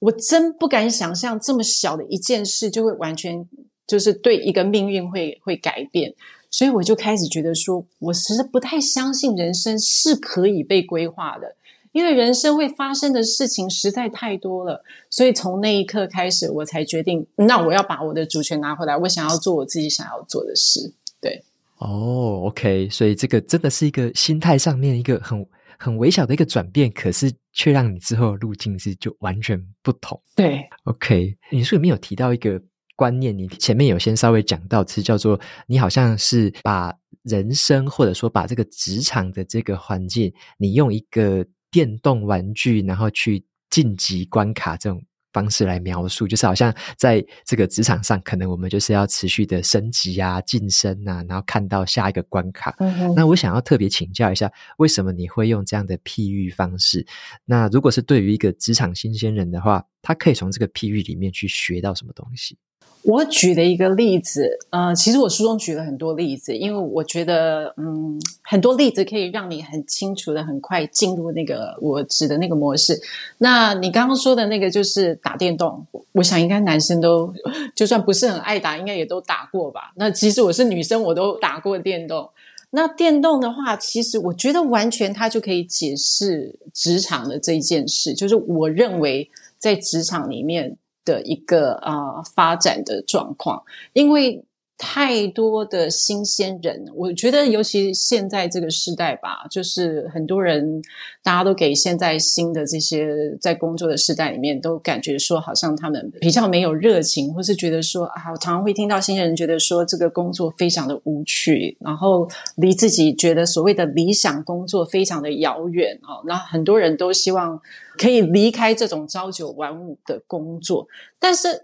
[0.00, 3.48] 我真不敢想象这么小的一件事就会完全
[3.86, 6.14] 就是对一个命运会会改变。
[6.50, 11.56] 所以我就开始觉得说，我其实不太相信人生是可以被规划的，
[11.92, 14.82] 因为人生会发生的事情实在太多了。
[15.10, 20.92] 所以从那一刻开始，我才决定，那我要把我的主权拿回来，我想要做我自己想要做的事。
[21.20, 21.42] 对，
[21.78, 25.46] 哦，OK，所以这个真的是一个心态上面一个很
[25.78, 30.20] 很微小的一个转变，可是却让你之后的路径是就完全不同。
[30.34, 32.60] 对，OK，你书里面有提到一个
[32.98, 45.00] 观念，你前面有先稍微讲到，是叫做你好像是把人生或者说把这个职场的这个环境，你用一个电动玩具，然后去晋级关卡这种。
[45.30, 52.74] 方式来描述，就是好像在这个职场上，可能我们就是要持续的升级啊、晋升啊，然后看到下一个关卡。
[52.78, 53.14] 嗯。
[53.14, 57.06] 那我想要特别请教一下，为什么你会用这样的譬喻方式？
[57.44, 62.56] 那如果是对于一个职场新鲜人的话，他可以从这个譬喻里面去学到什么东西？
[63.02, 73.00] 我举的一个例子，呃，其实我书中举了很多例子，因为我觉得，嗯，很多例子可以让你很清楚的、很快进入那个我指的那个模式。
[73.38, 77.32] 那你刚刚说的那个就是打电动，我想应该男生都
[77.74, 79.92] 就算不是很爱打，应该也都打过吧？
[79.96, 82.28] 那其实我是女生，我都打过电动。
[82.70, 90.76] 那电动的话，其实我觉得完全它就可以解释职场的这一件事，就是我认为在职场里面。
[91.08, 93.62] 的一个啊、呃、发展的状况，
[93.94, 94.44] 因为
[94.78, 100.80] 太多的新鲜人，我觉得尤其现在这个时代吧，就是很多人
[101.22, 117.60] 大家都给现在新的这些在工作的时代里面，都感觉说好像他们比较没有热情，或是觉得说啊，我常常会听到新人觉得说这个工作非常的无趣，然后离自己觉得所谓的理想工作非常的遥远啊，那很多人都希望。
[117.96, 120.86] 可以离开这种朝九晚五的工作，
[121.18, 121.62] 但是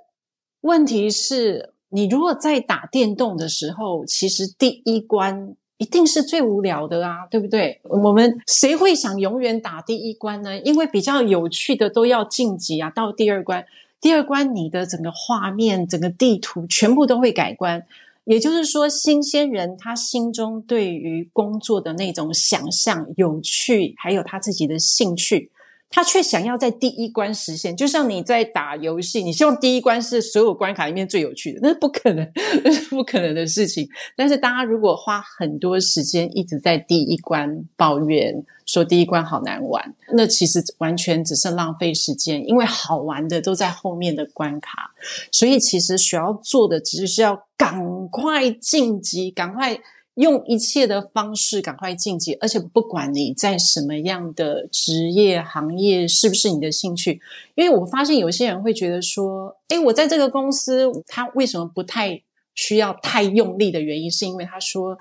[0.62, 7.80] 问题是，你如果在打电动的时候，其实第一关一定是最无聊的啊，对不对？
[7.84, 10.58] 我们谁会想永远打第一关呢？
[10.62, 13.64] 因为比较有趣的都要晋级啊，到第二关，
[14.00, 17.86] 第二关你的整个画面、整个地图全部都会改观。
[18.24, 25.52] 也就是说，新鲜人他心中对于工作的那种想象、有趣，还有他自己的兴趣。
[25.94, 32.28] 他却想要在第一关实现，就像你在打游戏，你希望第一关是所有关卡里面最有趣的，那是不可能，
[32.64, 33.88] 那是不可能的事情。
[34.16, 44.92] 但是大家如果花很多时间一直在第一关抱怨，说第一关好难玩，那其实完全只是浪费时间，因为好玩的都在后面的关卡。
[45.30, 49.78] 所以其实需要做的只是要赶快晋级，赶快。
[50.14, 57.20] 用一切的方式赶快晋级，而且不管你在什么样的职业行业，是不是你的兴趣？
[57.56, 62.22] 因为我发现有些人会觉得说，诶，我在这个公司，他为什么不太
[62.54, 64.96] 需要太用力的原因，是因为他说，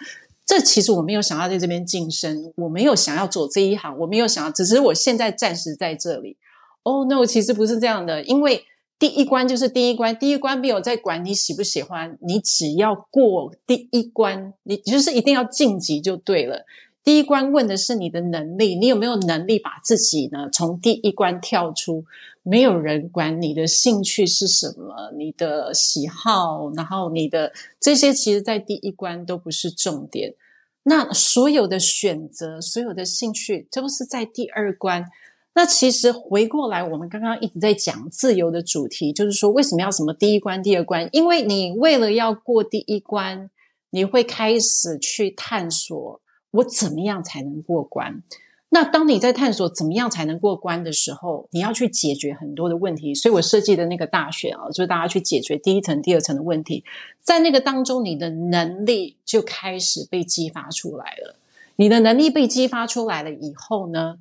[0.46, 6.38] 这其实我没有想要在这边晋升，我没有想要走这一行，我没有想要，只是我现在暂时在这里。
[6.82, 8.66] Oh no，其实不是这样的，因为。
[9.04, 16.66] 第一关就是第一关，第一关没有在管你喜不喜欢，你只要过第一关，你就是一定要晋级就对了。
[17.04, 22.06] 第一关问的是你的能力，你有没有能力把自己呢从第一关跳出？
[22.44, 30.34] 没有人管你的兴趣是什么，你的喜好，然后你的这些，其实在第一关都不是重点。
[30.84, 35.04] 那所有的选择，所有的兴趣，都是在第二关。
[35.56, 41.08] 那其实回过来，我们刚刚一直在讲自由的主题，就是说为什么要什么第一关、第二关？
[41.12, 43.50] 因为你为了要过第一关，
[43.92, 48.24] 你会开始去探索我怎么样才能过关。
[48.70, 53.14] 那当你在探索怎么样才能过关的时候，你要去解决很多的问题。
[53.14, 56.84] 所以我设计的那个大选啊，就是大家去解决第一层、第二层的问题，
[57.20, 61.36] 在那个当中，你的能力就开始被激发出来了。
[61.76, 64.18] 你的能力被激发出来了以后呢，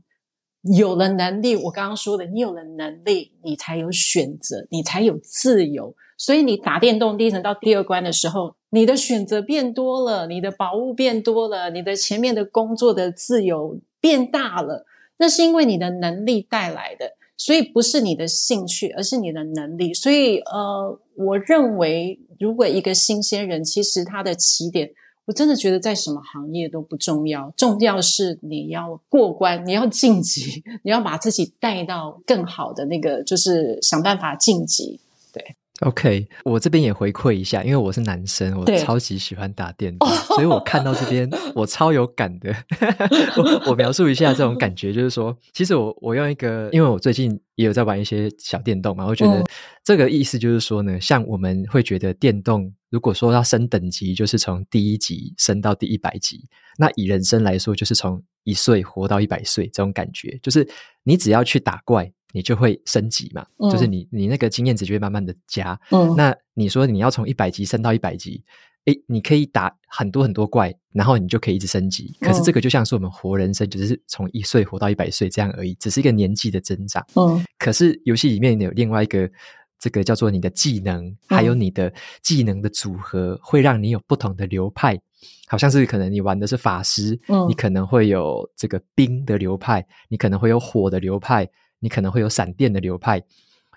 [0.62, 5.94] 有了能力，我刚刚说的，你有了能力，你才有选择，你才有自由。
[6.16, 14.86] 所以你打电动第一层到第二关的时候，你的选择变多了，你的宝物变多了，你的前面的工作的自由变大了。
[15.18, 19.92] 那是因为你的能力带来的，所以不是你的兴趣，而是你的能力。
[19.92, 24.92] 所以，呃，我认为，如果一个新鲜人，其实他的起点。
[25.32, 35.00] 我真的觉得在什么行业都不重要，重要是你要过关，你要晋级，你要把自己带到更好的那个，就是想办法晋级。
[35.32, 42.54] 对，OK，我这边也回馈一下，因为我是男生，我超级喜欢打电动，所以我 看到这边我超有感的。
[43.36, 49.44] 我我描述一下这种感觉，就是说，其实我我用一个，因为我最近也有在玩一些小电动嘛，我觉得
[49.84, 52.72] 这个意思就是说呢，像我们会觉得电动。
[52.90, 56.46] 如果说要升等级，就是从第一级升到第一百级。
[56.76, 60.68] 那以人生来说，就是从一岁活到一百岁，这种感觉，就是
[61.02, 63.46] 你只要去打怪，你就会升级嘛。
[63.58, 65.78] 嗯、就是你你那个经验值就会慢慢的加。
[65.90, 68.42] 嗯，那你说你要从一百级升到一百级，
[68.86, 72.16] 诶，你可以打很多很多怪，然后你就可以一直升级。
[72.20, 77.06] 可是这个就像是我们活人生，只、就是从一岁活到一百岁这样而已，只是一个年纪的增长。
[77.14, 79.30] 嗯，可是游戏里面有另外一个，
[79.78, 85.00] 这个叫做你的技能，还有你的技能的组合，会让你有不同的流派。
[85.46, 91.46] 好像是可能你玩的是法师，嗯，你可能会有这个冰的流派，你可能会有火的流派，
[91.82, 93.22] 你可能会有闪电的流派。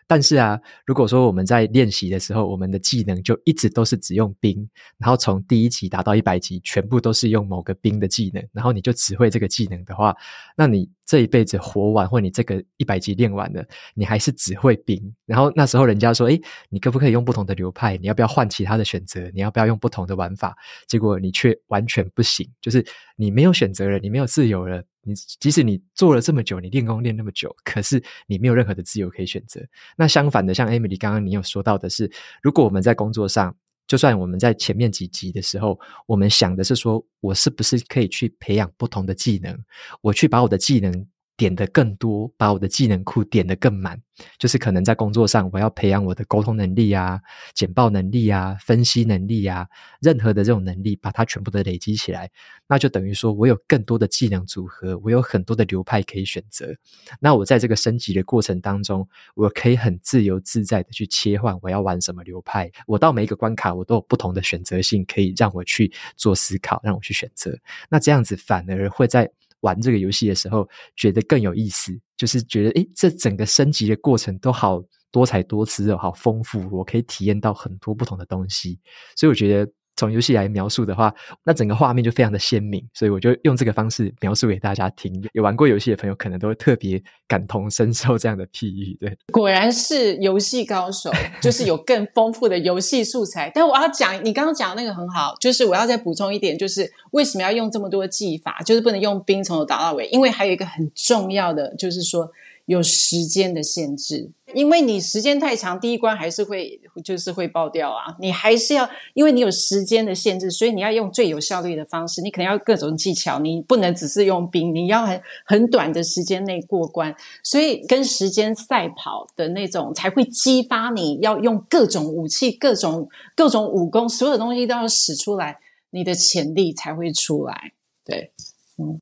[0.08, 10.16] 但是啊，如果说我们在练习的时候，我们的技能就一直都是只用冰，然后从第一级打到一百级，全部都是用某个冰的技能，然后你就只会这个技能的话，
[10.56, 15.02] 那你这一辈子活完，或你这个一百级练完了，你还是只会冰。
[15.26, 16.40] 然后那时候人家说，诶，
[16.70, 17.98] 你可不可以用不同的流派？
[17.98, 19.32] 你要不要换其他的选择？
[19.34, 20.56] 你要不要用不同的玩法？
[20.88, 22.86] 结果你却完全不行，就是
[23.16, 24.84] 你没有选择了，你没有自由了。
[25.06, 29.62] 你即使你做了这么久，你练功练那么久，可是你没有任何的自由可以选择。
[29.96, 33.56] 那相反的，像 Emily 刚刚你有说到的是，如果我们在工作上，
[33.88, 39.56] 就算我们在前面几集的时候，我们想的是说，我是不是可以去培养不同的技能，
[40.02, 41.08] 我去把我的技能。
[41.38, 44.00] 点得更多，把我的技能库点得更满，
[44.38, 47.20] 就是可能在工作上，我要培养我的沟通能力啊、
[47.54, 49.68] 简报能力啊、分析能力啊，
[50.02, 52.30] 任何的这种能力，把它全部都累积起来，
[52.68, 56.74] 那就等于说我有更多的技能组合，我有很多的流派可以选择。
[57.20, 62.72] 那我在这个升级的过程当中，我可以很自由自在的去切换我要玩什么流派。
[62.88, 67.58] 我到每一个关卡，我都有不同的选择性，可以让我去做思考，让我去选择。
[67.90, 69.30] 那这样子反而会在。
[69.66, 78.80] 玩这个游戏的时候，觉得更有意思，就是觉得诶，这整个升级的过程都好多彩多姿哦，好丰富，我可以体验到很多不同的东西，
[79.16, 79.72] 所以我觉得。
[79.96, 85.14] 从游戏来描述的话，那整个画面就非常的鲜明，所以我就用这个方式描述给大家听。
[85.34, 88.96] 有玩过游戏的朋友，可能都会特别感同身受这样的譬喻。
[89.00, 93.52] 对，果然是游戏高手，就是有更丰富的游戏素材。
[93.54, 102.30] 但我要讲，你刚刚讲的那个很好，就是我要再补充一点，就是为什么要用这么多技法，就是不能用兵从头打到尾，因为还有一个很重要的，就是说。
[102.66, 108.16] 有时间的限制，因为你时间太长，第一关还是会就是会爆掉啊。
[108.20, 112.24] 你还是要，因为你有时间的限制，所以你要用最有效率的方式。
[112.24, 117.16] 你可能要各种技巧，你不能只是用兵，你要很很短的时间内过关。
[117.44, 125.60] 所以跟时间赛跑的那种，才会激发你要用各种武器、各种各种武功，所有东西都要使出来，
[125.92, 127.74] 你的潜力才会出来。
[128.04, 128.32] 对。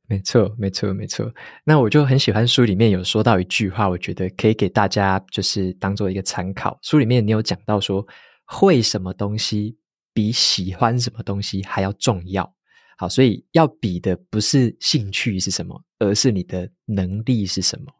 [0.08, 1.32] 没错，没错，没错。
[1.64, 6.78] 那我就很喜欢书里面有说到一句话，我觉得可以给大家就是当做一个参考。
[6.82, 8.06] 书里面你有讲到说，
[8.44, 9.76] 会什么东西
[10.12, 12.54] 比喜欢什么东西还要重要。
[12.96, 17.92] 好，所以要比的不是兴趣是什么，而是你的能力是什么。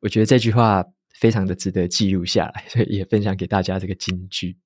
[0.00, 0.84] 我觉得这句话
[1.18, 4.58] 非常的值得记录下来，所以也分享给大家这个金句。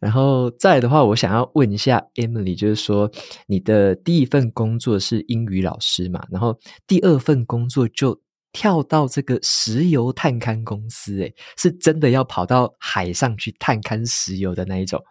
[0.00, 3.10] 然后再的话，我想要问一下 Emily，就是说
[3.46, 6.24] 你的第一份工作是英语老师嘛？
[6.30, 8.20] 然后第二份工作就
[8.52, 15.02] 跳到这个石油探勘公司，诶，是真的要跑到海上去探勘石油的那一种。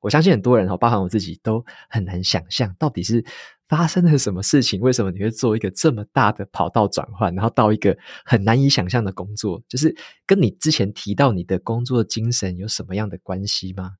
[0.00, 3.22] 我相信很多人哈，包含我自己都很难想象，到底是
[3.68, 4.80] 发生了什么事情？
[4.80, 9.62] 为什么你会做一个这么大的跑道转换，然后到一个很难以想象的工作？
[9.68, 9.94] 就是
[10.26, 13.92] 跟你之前提到你的工作精神有什么样的关系吗？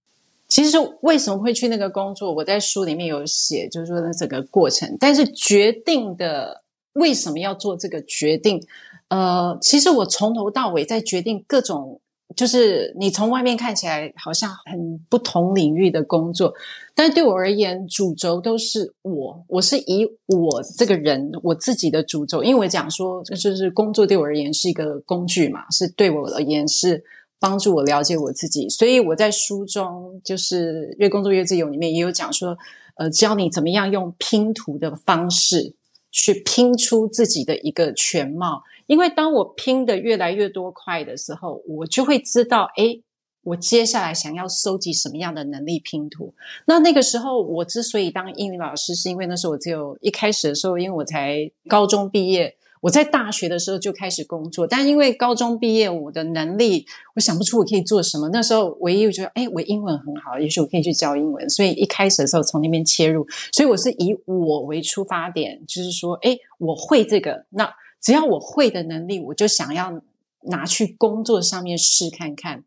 [0.50, 4.96] 其实为什么会去那个工作，我在书里面有写，就是说那整个过程。
[4.98, 8.60] 但是决定的为什么要做这个决定，
[9.08, 12.00] 呃，其实我从头到尾在决定各种，
[12.34, 16.52] 就是你从外面看起来好像很不同领域的工作，
[16.96, 27.04] 但是对我而言，主轴都是我，我是以我这个人我自己的主轴，因为我讲说，就是工作对我而言是一个工具嘛，是对我而言是。
[27.40, 32.56] 帮助我了解我自己，所以我在书中就是《越工作越自由》里面也有讲说，
[32.96, 35.74] 呃，教你怎么样用拼图的方式
[36.10, 38.62] 去拼出自己的一个全貌。
[38.86, 43.02] 因为当我拼的越来越多块的时候，我就会知道，诶，
[43.42, 46.34] 我接下来想要收集什么样的能力拼图。
[46.66, 52.54] 那那个时候，我之所以当英语老师，是因为那时候我只有一开始的时候，因为我才高中毕业。
[52.80, 58.30] 我在大学的时候就开始工作，但因为高中毕业，我的能力我想不出我可以做什么。
[58.30, 61.48] 那时候唯一我觉得，哎，我英文很好，也许我可以去教英文。
[61.48, 67.70] 所以一开始的时候从那边切入，所以我是以我为出发点，就是说，哎，我会这个，那
[68.00, 70.00] 只要我会的能力，我就想要
[70.44, 72.64] 拿去工作上面试看看。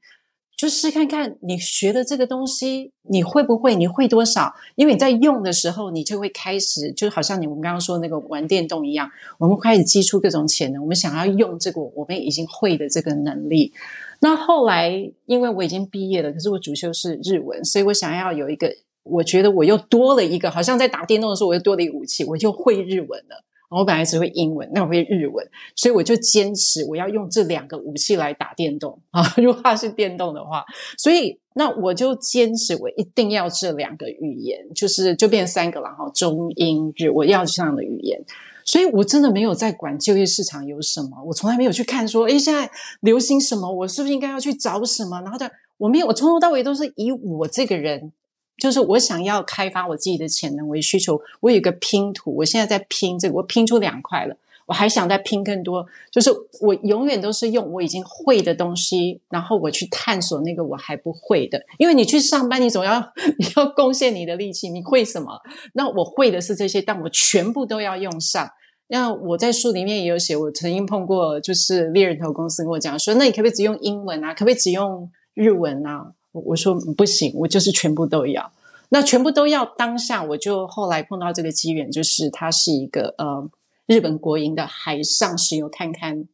[0.64, 4.53] 就试看看你学的这个东西你会不会，你会多少？
[4.76, 10.82] 因为你在用的时候，你就会开始，就好像你们刚刚说那个玩电动一样，我们开始激出各种潜能。
[10.82, 13.74] 我们想要用这个我们已经会的这个能力。
[14.22, 23.43] 那后来，因为我已经毕业了，可是我主修是日文，所以我想要有一个我觉得我又多了一个，好像在打电动的时候，我又多了一个武器，我就会日文了。
[23.74, 25.45] 我本来只会英文，那我会日文，
[25.76, 29.24] 所以我就坚持我要用这两个武器来打电动啊。
[29.38, 30.63] 如果它是电动的话，
[30.97, 38.24] 所以那我就坚持我一定要这两个语言，就是就变三个了哈，中英日，我要这样的语言。
[38.65, 42.69] 所以我真的没有在管就业市场有什么，我从来没有去看说，诶，现在
[43.01, 45.19] 流行什么，我是不是应该要去找什么？
[45.21, 48.11] 然后的，我没有，我从头到尾都是以我这个人。
[48.58, 54.38] 就是我想要开发我自己的潜能为需求，我有一个拼图，我现在在拼这个，我拼出两块了，
[54.68, 55.86] 我还想再拼更多。
[56.12, 56.32] 就是
[56.62, 61.62] 我永远都是用我已经会的东西，然后我去探索那个我还不会的。
[61.78, 62.99] 因为你去上班，你总要
[63.39, 65.41] 你要贡献你的力气，你会什么？
[65.74, 68.49] 那我会的是这些，但我全部都要用上。
[68.88, 74.34] 那我在书里面也有写，我曾经碰过，就是猎人头公司跟我讲说，那你可不可以只用英文啊？
[74.34, 76.14] 可不可以只用日文啊？
[76.34, 78.52] 我说不行，我就是全部都要。
[78.90, 83.50] 那全部都要当下，我就后来碰到这个机缘，就是它是一个呃
[83.88, 86.28] 日本国营的海上石油探勘，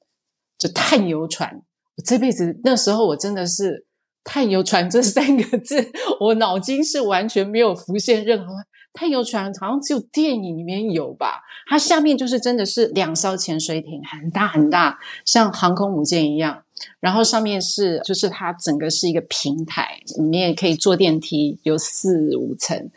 [0.57, 1.61] 就探油船。
[1.95, 3.85] 我这辈子那时候我真的是
[4.23, 8.53] 探油船这三个字，我脑筋是完全没有浮现任何
[8.91, 11.41] 探油船，好像只有电影里面有吧？
[11.67, 16.63] 它下面就是真的是两艘潜水艇，很大很大，像航空母舰一样。
[16.99, 22.89] 然后上面是，就是它整个是一个平台，里面可以坐电梯，有四五层。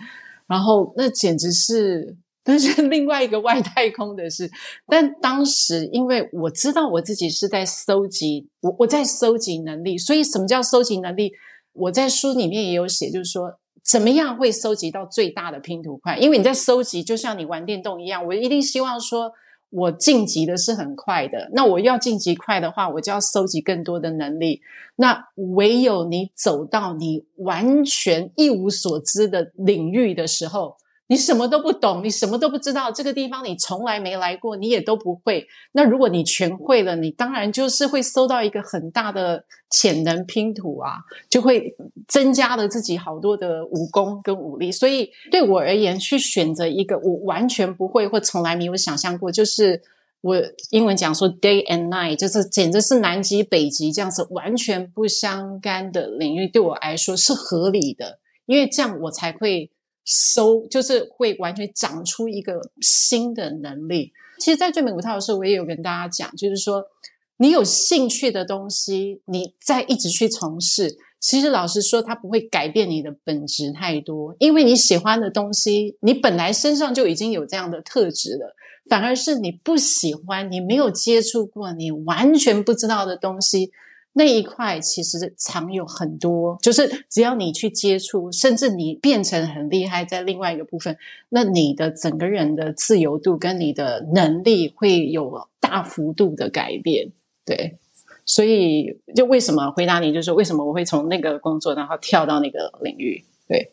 [0.47, 4.51] 然后那简直是，那是 另外一个外太空的事。
[4.87, 11.33] 但当时因为我知道我自己是在搜集，我我在搜集能力，所以什么叫搜集能力？
[11.73, 16.17] 我在书里面也有写，就是说怎么样会搜集到最大的拼图块？
[16.19, 19.33] 因为你在搜集，就像你玩电动一样，我一定希望说。
[19.73, 24.61] 我晋级的是很快的，那我要晋级快的话，我就要收集更多的能力。
[24.97, 30.77] 那唯有你走到你完全一无所知的领域的时候。
[31.13, 35.47] 你什么都不懂，你什么都不知道，这个地方你从来没来过，你也都不会。
[35.73, 40.95] 那如果你全会了，你当然就是会收到一个很大的潜能拼图啊，
[41.29, 41.77] 就会
[42.09, 44.73] 增加了自己好多的武功跟武力。
[44.73, 49.83] 所以对我而言，去选择一个我完全不会或从来没有想象过，就是
[50.23, 59.71] 我英文讲说 day and night，就是简直是南极北极这样子完全不相干的领域，对我来说是合理的，因为这样我才会。
[60.05, 64.13] 收就是会完全长出一个新的能力。
[64.39, 66.85] 其实，在最美五套的时候，我也有跟大家讲，就是说，
[67.37, 78.57] 你有兴趣的东西，你再一直去从事，其实老实说，它不会改变你的本质太多，因为你喜欢的东西，你本来身上就已经有这样的特质了，
[78.91, 83.71] 反而是你不喜欢，你没有接触过，你完全不知道的东西。
[84.15, 90.97] 那一块其实藏有很多，就是只要你去接触，甚至你变成很厉害，在另外一个部分，
[91.31, 97.11] 那你的整个人的自由度跟你的能力会有大幅度的改变。
[97.45, 97.79] 对，
[98.25, 103.25] 所以就为什么回答你，就是为什么我会从那个工作然后跳到那个领域？
[103.49, 103.73] 对。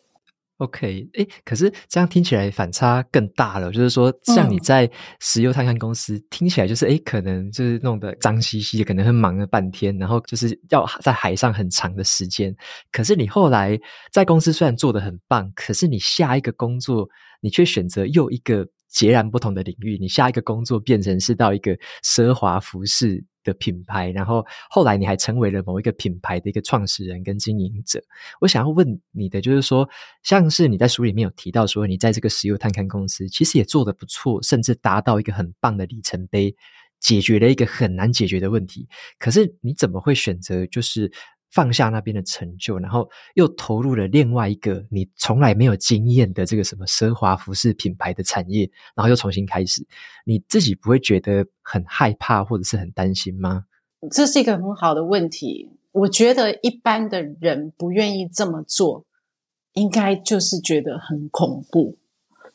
[0.60, 3.72] OK，哎，可是这样听起来反差更大了。
[3.72, 4.88] 就是说，像你在
[5.18, 12.54] 石油探勘公司，嗯、听起来就是，哎，可能就是弄得脏兮兮的，可能会忙了半天，然后就是要在海上很长的时间。
[12.92, 13.78] 可是你后来
[14.12, 17.08] 在公司虽然做得很棒，可是你下一个工作，
[17.40, 19.96] 你却选择又一个截然不同的领域。
[19.98, 28.02] 你下一个工作变成是到一个奢华服饰的品牌，然后后来你还成为了某一个品牌的一个创始人跟经营者。
[28.40, 29.88] 我想要问你的就是说，
[30.22, 36.54] 像是你在书里面有提到说，你在这个石油探勘公司其实也做得不错，甚至达到一个很棒的里程碑，
[36.98, 38.88] 解决了一个很难解决的问题。
[39.18, 41.10] 可是你怎么会选择就是？
[41.50, 49.86] 放下那边的成就，然后又投入了另外一个你从来没有经验的这个什么奢华服饰品牌的产业，然后又重新开始，
[50.24, 53.64] 你自己不会觉得很害怕或者是很担心吗？
[54.10, 55.68] 这是一个很好的问题。
[55.92, 59.04] 我觉得一般的人不愿意这么做，
[59.72, 61.98] 应该就是觉得很恐怖，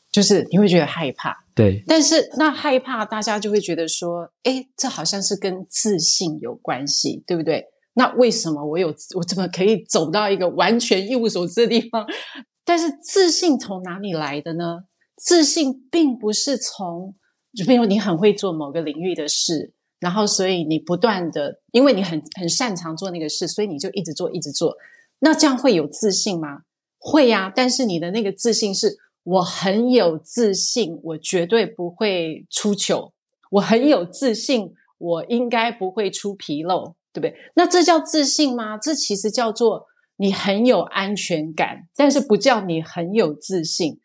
[0.09, 1.43] 就是你会觉得害怕。
[1.53, 7.65] 对，但是那害怕，大家就会觉得说，诶，这好像是跟自信有关系，对不对？
[7.95, 12.05] 那为什么我有我怎么可以走到一个完全一无所知的地方？
[12.63, 14.85] 但是自信从哪里来的呢？
[15.15, 17.13] 自信并不是从，
[17.53, 24.75] 就比如你很会做某个领域的事，然后所以你不断的，因为你很很擅长做那个事，所以你就一直做一直做。
[25.19, 26.63] 那这样会有自信吗？
[26.97, 33.13] 会呀，但是你的那个自信是我很有自信，我绝对不会出糗，
[33.51, 36.95] 我很有自信，我应该不会出纰漏。
[37.15, 37.33] 对不对？
[37.55, 38.77] 那这叫自信吗？
[38.77, 39.85] 这其实叫做
[40.17, 44.01] 你很有安全感，但是不叫你很有自信。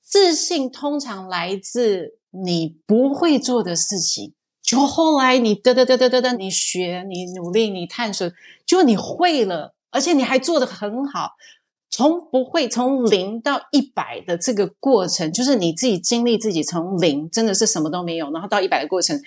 [0.00, 8.30] 自信通常来自你不会做的事情，就后来你嘚嘚嘚嘚嘚嘚，你学，你努力，你探索，
[8.64, 11.32] 就你会了，而且你还做得很好。
[11.94, 19.20] 从不会从零到一百的这个过程，就是你自己经历自己从零真的是什么都没有，然后到一百的过程，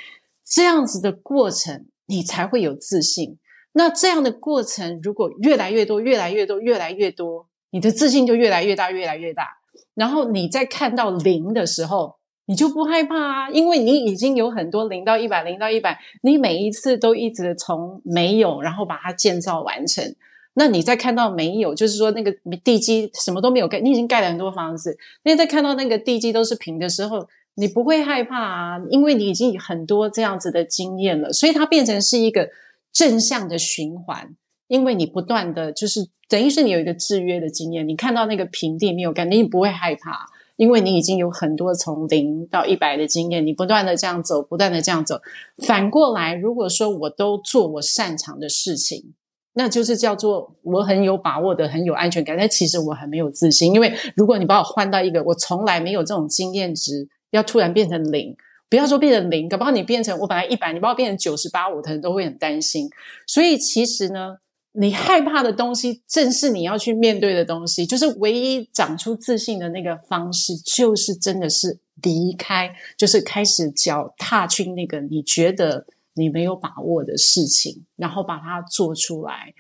[0.44, 3.38] 这样子的过程，你才会有自信。
[3.74, 9.58] 那这样的过程，如果越来越多、越来越多、越来越多，你的自信就越来越大、越来越大。
[9.94, 20.16] 然后你在看到零的时候，你就不害怕啊，因为你已经有很多零到一百、零到一百，你每一次都一直从没有，然后把它建造完成。
[20.54, 22.34] 那你在看到没有，就是说那个
[22.64, 24.98] 地基什么都没有盖，你已经盖了很多房子。
[25.24, 32.50] 那你在看到那个地基都是平的时候，你不会害怕啊，因为你已经很多这样子的经验了，所以它变成是一个
[32.94, 34.36] 正向的循环。
[34.68, 40.26] 因为你不断的就是等于是你有一个制约的经验，你看到那个平地没有感觉，你不会害怕，
[40.58, 45.22] 因为你已经有很多从零到一百的经验，你不断的这样走，不断的这样走。
[45.66, 49.14] 反过来，如果说我都做我擅长的事情。
[49.58, 53.74] 那就是叫做我很有把握的，很有安全感，但其实我很没有自信。
[53.74, 58.36] 因为如果你把我换到一个我从来没有这种经验值，要突然变成零，
[58.70, 62.90] 不要说变成零，搞不好你变成我本来一百，你把我变成九十八，我可能都会很担心。
[63.28, 64.38] 所以其实呢，
[64.74, 67.86] 你害怕的东西，正是你要去面对的东西。
[67.86, 75.86] 就是唯一长出自信的那个方式，就是真的是离开，就是开始脚踏去那个你觉得。
[76.18, 79.54] 你没有把握的事情，然后把它做出来，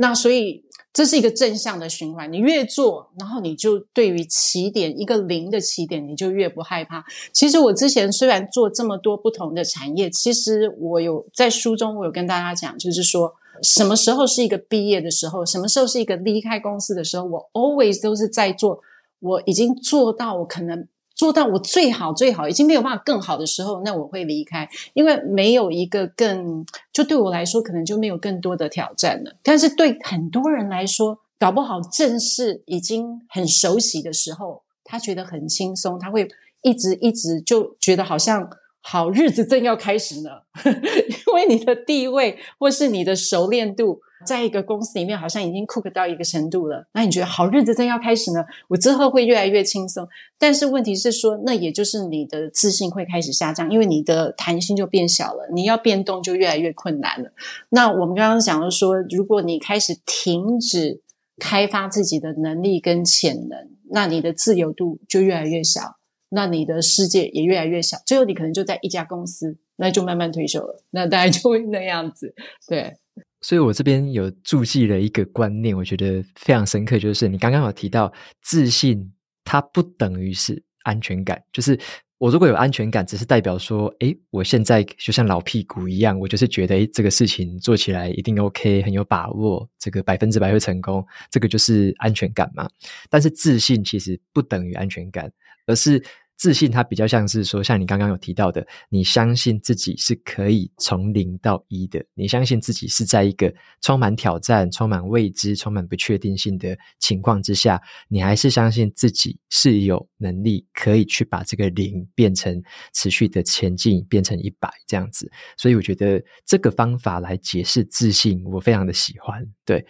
[0.00, 2.32] 那所以这是一个正向的循环。
[2.32, 7.04] 你越做，然后你就对于起点一个零的起点，你就越不害怕。
[7.32, 18.80] 其实我之前虽然做这么多不同的产业，其实我有在书中我有跟大家讲，就是说什么时候是一个毕业的时候，什么时候是一个离开公司的时候，我 always 都是在做，
[19.20, 20.88] 我已经做到我可能。
[21.20, 26.64] 做到我最好最好，已经没有办法更好的时候，那我会离开，因为没有一个更，
[26.94, 29.36] 就对我来说，可能就没有更多的挑战了。
[29.42, 36.26] 但是对很多人来说，搞不好正是已经很熟悉的时候，他觉得很轻松，他会
[36.62, 38.48] 一直一直就觉得好像。
[38.82, 40.30] 好日子正要开始呢，
[40.64, 46.86] 因为你的地位或是你的熟练度，在一个公司里面好像已经 cook 到一个程度了。
[46.92, 48.44] 那你觉得好日子正要开始呢？
[48.68, 50.06] 我之后会越来越轻松。
[50.38, 57.32] 但是问题是说，那也就是你的自信会开始下降，因为你的弹性就变小了，你要变动就越来越困难了。
[57.70, 61.02] 那我们刚刚讲的说，如果你开始停止
[61.38, 63.58] 开发自己的能力跟潜能，
[63.90, 65.96] 那你的自由度就越来越小。
[66.32, 72.32] 那你的世界也越来越小，最后你可能就在一家公司，那就慢慢退休了，那大概就会那样子。
[72.68, 72.94] 对，
[73.40, 78.12] 所以我这边有注记了一个观念，我觉得非常深刻，就是你刚刚有提到
[78.42, 79.12] 自信，
[79.44, 81.42] 它不等于是安全感。
[81.52, 81.78] 就是
[82.18, 92.68] 我如果有安全感，只是代表说，诶，我现在就像老屁股一样，我就是觉得，诶，这个事情做起来一定 OK，很有把握，这个百分之百会成功，这个就是安全感嘛。
[93.08, 95.32] 但是自信其实不等于安全感，
[95.66, 96.02] 而是。
[96.40, 107.78] 自信，它比较像是说，像你刚刚有提到的，你相信自己是可以从零到一的，你相信自己是在一个充满挑战、充满未知、充满不确定性的情况之下，
[108.08, 112.58] 你还是相信自己是有能力可以去把这个零变成
[112.94, 115.30] 持续的前进，变成一百这样子。
[115.58, 119.46] 所以我觉得这个方法来解释自信，我非常的喜欢。
[119.66, 119.84] 对，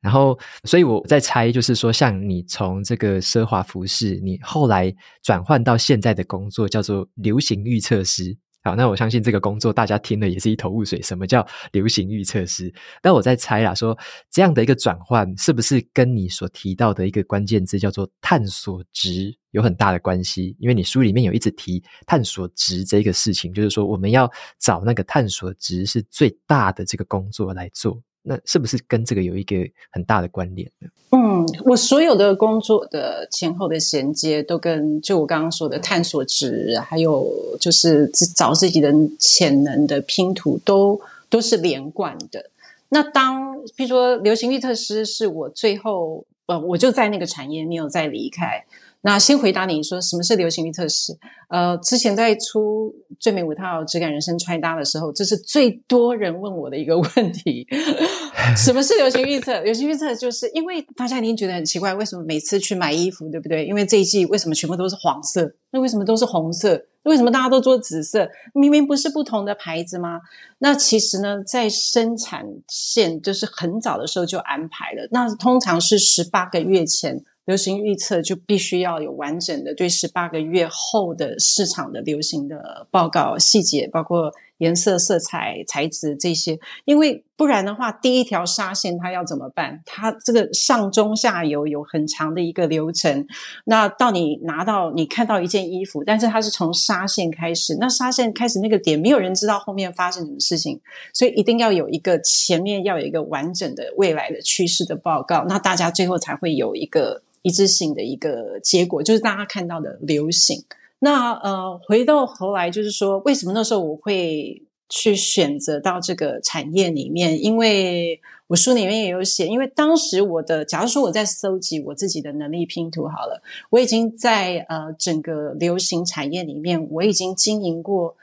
[0.00, 5.95] 然后所以我在猜，就是说，像你从这个奢华服饰，你后来转换到现。
[5.96, 12.70] 现在的工作叫做流行预测师，好，那我相信这个工作大家听了也是一头雾水，什么叫流行预测师？
[13.00, 13.98] 但我在猜啦，说
[14.30, 20.54] 这样的一个转换，是不是跟你所提到的一个关键字叫做探索值有很大的关系？
[20.58, 27.98] 因为你书里面有一直提探索值这个事情，就是说我们要找那个探索值是最大的这个工作来做。
[28.28, 29.56] 那是不是跟这个有一个
[29.92, 30.88] 很大的关联呢？
[31.10, 41.00] 嗯，我所有的工作的前后的衔接，都跟就我刚刚说的探索值，还有就是找自己的潜能的拼图，都
[41.30, 42.50] 都是连贯的。
[42.88, 48.64] 那当譬如说流行预测师是我最后，呃，我就在那个产业没有再离开。
[49.02, 51.16] 那先回答你说什么是流行预测师？
[51.48, 57.64] 呃，之前在出最美五套质感人生穿搭的时候，这是最多人问我的一个问题：
[58.56, 59.60] 什么是流行预测？
[59.60, 63.64] 流行预测就是因为大家一定觉得很奇怪，为什么每次去买衣服，对不对？
[63.64, 65.54] 因为这一季为什么全部都是黄色？
[65.70, 66.82] 那为什么都是红色？
[67.04, 68.28] 为什么大家都做紫色？
[68.52, 70.20] 明明不是不同的牌子吗？
[70.58, 77.22] 那其实呢，在生产线就是很早的时候就安排了，那通常是十八个月前。
[77.46, 89.80] 流行预测就必须要有完整的对十八个月后的市场的流行的报告细节，包括颜色、色彩、材质这些，因为不然的话，第一条纱线它要怎么办？
[89.84, 93.26] 它这个上中下游有很长的一个流程。
[93.66, 100.80] 那到你拿到你看到一件衣服，但是它是从纱线开始，那纱线开始那个点，没有人知道后面发生什么事情，
[101.12, 107.22] 所以一定要有一个前面要有一个完整的未来的趋势的报告，那大家最后才会有一个。
[107.46, 110.64] 一致性的一个结果，就是大家看到的流行。
[110.98, 117.40] 那呃，回到头来，就是说，为什么那时候我会去选择到这个产业里面？
[117.40, 123.40] 因为我书里面也有写，因为当时我的，假如说我在搜集我自己的能力拼图好了，
[123.70, 128.16] 我已经在呃整个流行产业里面，我已经经营过。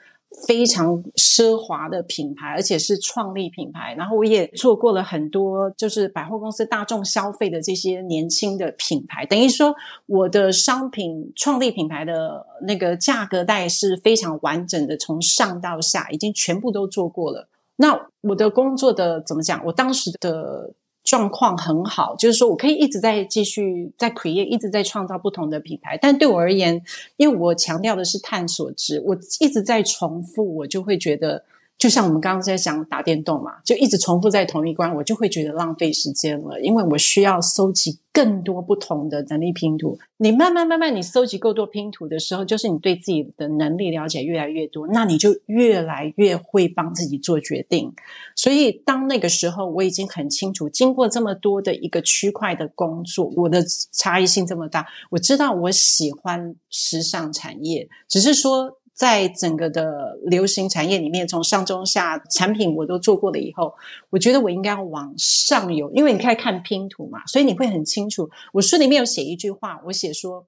[0.46, 3.94] 非常奢华的品牌，而且是创立品牌。
[3.96, 9.24] 然后我也做过了很多，就是百货公司大众消费的这些年轻的品牌。
[9.24, 9.74] 等于说，
[10.06, 17.48] 我的商品创立品牌的那个价格带是非常完整的，从上到下已经全部都做过了。
[17.76, 19.64] 那我的工作的怎么讲？
[19.66, 20.74] 我当时的。
[21.04, 25.96] 状况很好，就是说我可以一直在继续在 create，一直在创造不同的品牌。
[26.00, 26.82] 但对我而言，
[27.16, 31.44] 因为我强调的是探索值，我一直在重复，我就会觉得。
[31.76, 36.58] 就像我们刚刚在讲打电动嘛，就一直重复在同一关，我就会觉得浪费时间了。
[36.60, 39.98] 因为我需要搜集更多不同的能力拼图。
[40.16, 47.92] 你慢慢慢慢，你搜集够多拼图的时候，就是你对自己的能力了解越来越多，那你就越来越会帮自己做决定。
[48.34, 53.62] 所以当那个时候，我已经很清楚，经过这么多的一个区块的工作，我的
[53.92, 58.78] 差异性这么大，我知道我喜欢时尚产业，只是说。
[58.94, 63.74] 在整个的流行产业里面，从上中下产品我都做过了以后，
[64.10, 68.30] 我觉得我应该往上游，因为你可以看拼图嘛，所以你会很清楚。
[68.52, 70.46] 我书里面有写一句话，我写说，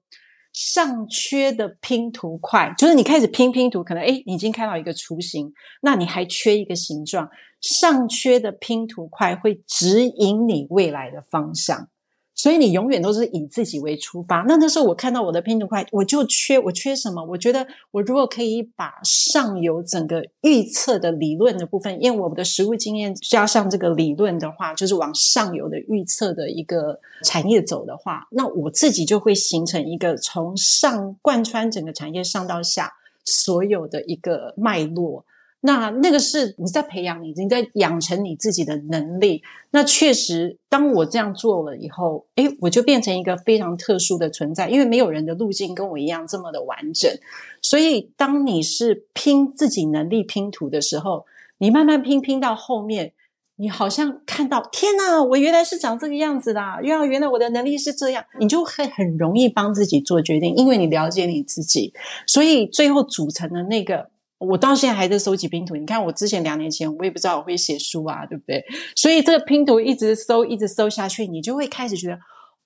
[0.53, 7.29] 上缺的拼图块，就是你开始拼拼图，可能诶，你已经看到一个雏形，那你还缺一个形状，
[7.59, 11.89] 上缺的拼图块会指引你未来的方向。
[12.37, 14.45] 所以你永远都是以自己为出发。
[14.47, 17.21] 那那时候我看到我的拼图块，我就缺，我缺什么？
[17.25, 32.93] 我觉得我如果可以把上游整个预测的理论的部分，因为我们的实务经验加上这个理论的话，就是往上游的预测的一个产业走的话，那我自己就会形成一个从上贯穿整个产业上到下
[33.25, 35.25] 所有的一个脉络。
[35.67, 39.43] 那那个是你在培养你，你在养成你自己的能力。
[39.71, 47.11] 那确实，当我这样做了以后，诶，我就变成一个非常特殊的存在，因为没有人的路径跟我一样这么的完整。
[47.61, 51.25] 所以，当你是拼自己能力拼图的时候，
[51.57, 53.11] 你慢慢拼拼到后面，
[53.57, 61.91] 你好像看到，天哪，我原来是长这个样子的，原来原来我的能力是这样，你就会很容易帮自己做决定，因为你了解你自己，
[62.25, 64.11] 所以最后组成的那个。
[64.39, 65.75] 我到现在还在收集拼图。
[65.75, 68.63] 你看，我之前两年前，我也不知道我会写书啊，对不对？
[68.95, 72.15] 所以这个拼图一直搜，一直搜下去，你就会开始觉得，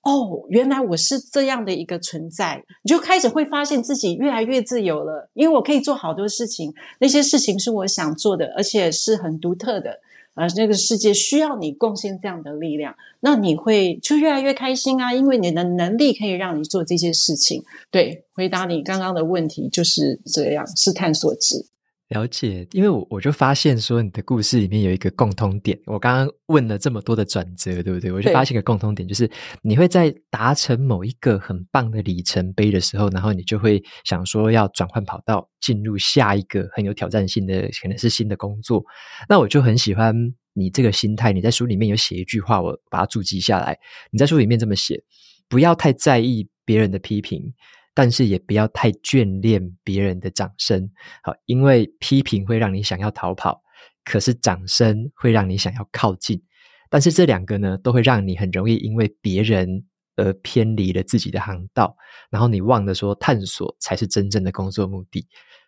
[0.02, 2.62] 哦，原来我是这样的一个存在。
[2.82, 10.00] 你就开始会发现自己越来越自由了，因为我可以做好多事情，那些事情是我想做的，而且是很独特的。
[10.34, 17.62] 而这个世界需要你贡献这样的力量，那你会就越来越开心啊，因为你的能力可以让你做这些事情。
[17.90, 21.66] 对，回答你刚刚的问题就是这样，是探索值。
[22.12, 25.78] 了解，因为我我就发现说，你的故事里面有一个共通点。
[25.86, 28.12] 我刚刚问了这么多的转折，对不对？
[28.12, 29.30] 我就发现一个共通点，就是
[29.62, 38.84] 你会在达成某一个很棒的里程碑的时候，然后你就会想说要转换跑道，进入下一个很有挑战性的，可能是新的工作。
[39.28, 40.14] 那我就很喜欢
[40.52, 41.32] 你这个心态。
[41.32, 43.78] 你在书里面有写一句话，我把它注记下来。
[44.10, 45.02] 你在书里面这么写：
[45.48, 47.52] 不要太在意别人的批评。
[47.94, 50.90] 但是也不要太眷恋别人的掌声，
[51.22, 53.62] 好，因为批评会让你想要逃跑，
[54.04, 56.42] 可是掌声会让你想要靠近。
[56.88, 59.84] 但是这两个呢，都会让你很容易因为别人
[60.16, 61.96] 而偏离了自己的航道，
[62.30, 65.26] 然后你忘了说探索才是真正的工作目的。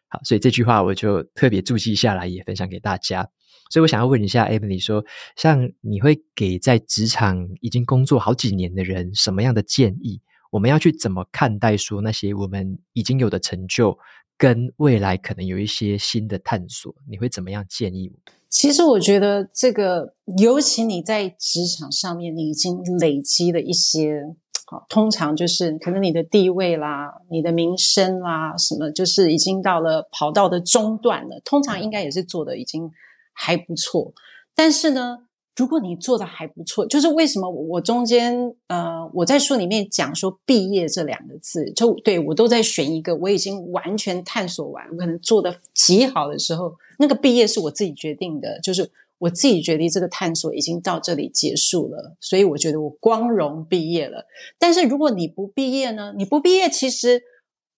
[0.09, 3.27] 好，所以这句话我就特别注记下来，也分享给大家。
[3.71, 5.03] 所以我想要问一下 Emily 说，
[5.37, 10.21] 像你会给在职场已经工作好几年的人什么样的建议？
[10.55, 13.99] 我们要去怎么看待说那些我们已经有的成就，
[14.39, 16.95] 跟未来可能有一些新的探索？
[17.11, 18.33] 你会怎么样建议我？
[18.49, 24.23] 其实我觉得这个，尤其你在职场上面，你已经累积了一些。
[24.67, 31.41] 好，通常就是可能你的地位啦、你的名声啦，什么就是已经到了跑道的中段了。
[31.45, 32.93] 通常应该也是做的已经
[33.33, 34.15] 还不错。
[34.55, 35.27] 但是呢，
[35.57, 48.91] 如果你做的还不错，就是为什么我中间呃我在书里面讲说“毕业”这两个字，就对我都在选一个我已经完全探索完，我可能做的极好的时候，那个毕业是我自己决定的，就是。
[49.19, 54.27] 我自己决定这个探索已经到这里结束了，所以我觉得我光荣毕业了。
[54.59, 56.13] 但是如果你不毕业呢？
[56.19, 57.23] 你不毕业，其实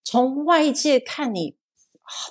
[0.02, 1.54] 从外界看你，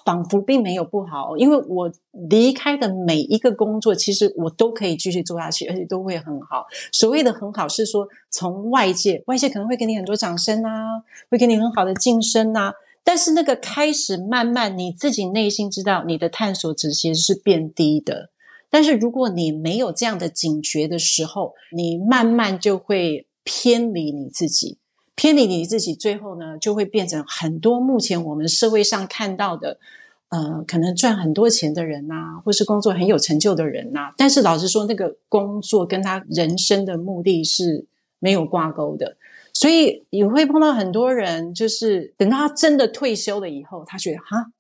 [0.04, 1.36] 仿佛并没有不好。
[1.38, 1.92] 因为我
[2.30, 6.66] 离开的每一个工作，其实我都可以继续做下去，而且都会很好。
[6.92, 12.74] 所谓的很好，是说从外界，外界可能会给你很多掌声啊，会给你很好的晋升啊。
[13.04, 18.32] 但是那个开始慢慢，你自己内心知道，你的探索值其实是变低的。
[18.68, 24.80] 但是如果你没有这样的警觉的时候，你慢慢就会偏离你自己，
[25.16, 29.80] 偏离你自己，最后呢，就会变成很多目前我们社会上看到的，
[30.30, 34.14] 呃，可能赚很多钱的人呐，或是工作很有成就的人呐。
[34.18, 37.86] 但是老实说，那个工作跟他人生的目的是
[38.20, 39.18] 没有挂钩的，
[39.54, 44.52] 所以你会碰到很多人，就是等到他真的退休了以后，他觉得哈，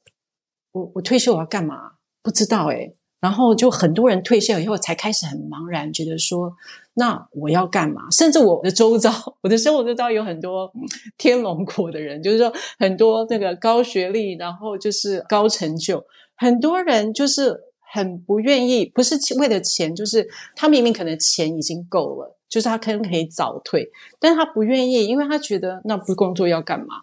[0.71, 1.93] 我我退休我要干嘛？
[2.23, 2.95] 不知道诶。
[3.25, 6.53] 然后就很多人退休以后才开始很茫然，觉得说，
[6.93, 8.03] 那我要干嘛？
[8.11, 9.11] 甚至我的周遭，
[9.41, 10.71] 我的生活周遭有很多
[11.17, 16.05] 天龙国的人，就是说很多那个高学历，然后就是高成就，
[16.35, 17.59] 很多人就是
[17.91, 27.01] 很不愿意，不是为了钱，就是他明明可能钱已经够了，就是他可能可以早退，但是他不愿意，因为他觉得那不工作要干嘛？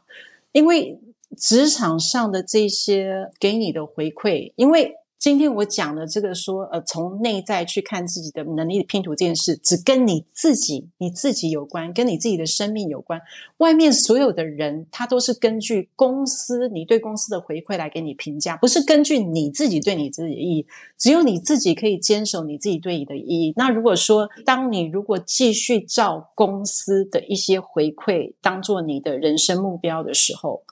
[0.53, 1.01] 因为
[1.37, 4.95] 职场上的这些给你的回馈，因为。
[5.23, 13.21] 今天我讲的这个说，呃，从内在去看自己的能力的拼图这件事，只跟你自己、你自己有关，跟你自己的生命有关。
[13.59, 20.67] 外面所有的人，他都是根据公司你对公司的回馈来给你评价，不是根据你自己对你自己的意义。
[20.99, 23.53] 只有你自己可以坚守你自己对你的意义。
[23.55, 30.65] 那如果说，当你如果继续照公司的一些回馈当做你的人生目标的时候，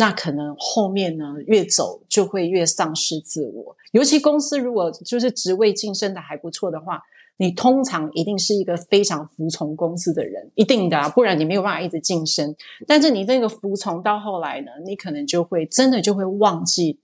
[0.00, 3.76] 那可能后面呢，越走就会越丧失自我。
[3.92, 7.02] 尤其公司如果就是职位晋升的还不错的话，
[7.36, 12.56] 你通常一定是一个非常服从公司的人，一定的，不然你没有办法一直晋升。
[12.86, 16.98] 但是你这个服从到后来呢，你可能就会真的就会忘记，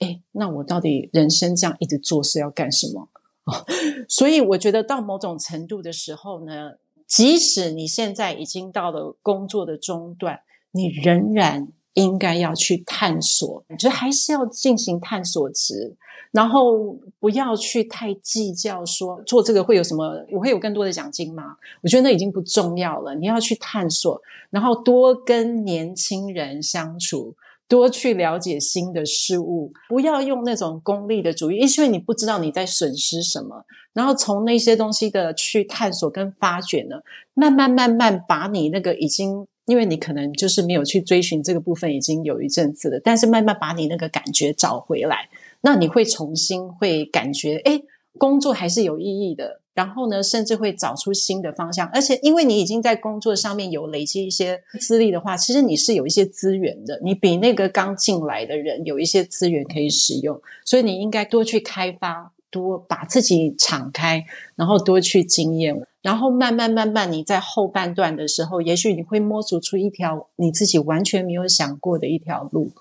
[0.00, 3.08] 诶，那我到底人生这样一直做是要干什么？
[3.44, 3.64] 哦，
[4.08, 6.72] 所以我觉得到某种程度的时候呢，
[7.06, 10.40] 即使你现在已经到了工作的中段，
[10.72, 15.96] 你仍然应该要去探索，我觉得还是要进行探索值。
[16.30, 21.56] 然后不要去太计较说做这个会有什么，我会有更多的奖金吗？
[21.82, 23.14] 我觉得那已经不重要了。
[23.14, 24.18] 你要去探索，
[24.48, 27.36] 然后多跟年轻人相处，
[27.68, 33.66] 多去了解新的事物，不要用那种功利的主义，因为你不知道你在损失什么。
[33.92, 36.96] 然后从那些东西的去探索跟发掘呢，
[37.34, 45.28] 慢慢慢慢把你那个已经，因为你可能就是没有去追寻这个部分已经有一阵子了，但是慢慢把你那个感觉找回来。
[45.60, 47.84] 那你会重新会感觉，诶，
[48.18, 49.60] 工作还是有意义的。
[49.74, 51.88] 然后呢，甚至会找出新的方向。
[51.94, 57.00] 而且，因为你已经在工作上面有累积一些资历的话，其实你是有一些资源的。
[57.02, 64.22] 你比那个刚进来的人有一些资源可以使用，所以你应该多去开发，多把自己敞开，
[64.56, 72.72] 然后多去经验，然后慢慢慢慢，你在后半段的时候，也许你会摸索出一条你自己完全没有想过的一条路。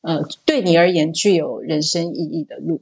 [0.00, 2.80] 呃，对你而言具有人生意义的路。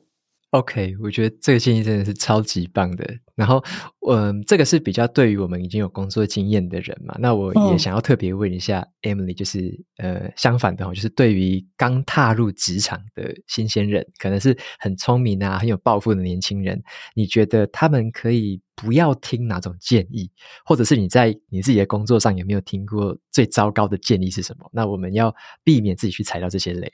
[0.50, 3.04] OK，我觉得这个建议真的是超级棒的。
[3.38, 3.62] 然后，
[4.08, 7.14] 嗯、呃，这个是比较对于我们已经有工作经验的人嘛。
[7.20, 16.82] 那我也想要特别问一下 Emily，就是呃，相反的哦，就是对于刚踏入职场的新鲜人，可能是很聪明啊、很有抱负的年轻人，
[17.14, 20.28] 你觉得他们可以不要听哪种建议，
[20.64, 24.68] 或者是你在你自己的工作上有没有听过最糟糕的建议是什么？
[24.72, 25.32] 那我们要
[25.62, 26.92] 避免自己去踩到这些雷。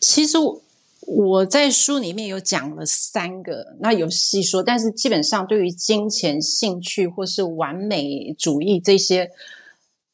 [0.00, 0.62] 其实我
[1.06, 9.30] 我在书里面有讲了三个，那有细说，但是基本上对于金钱、兴趣或是完美主义这些，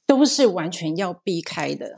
[0.07, 1.97] 都是完全要避开的。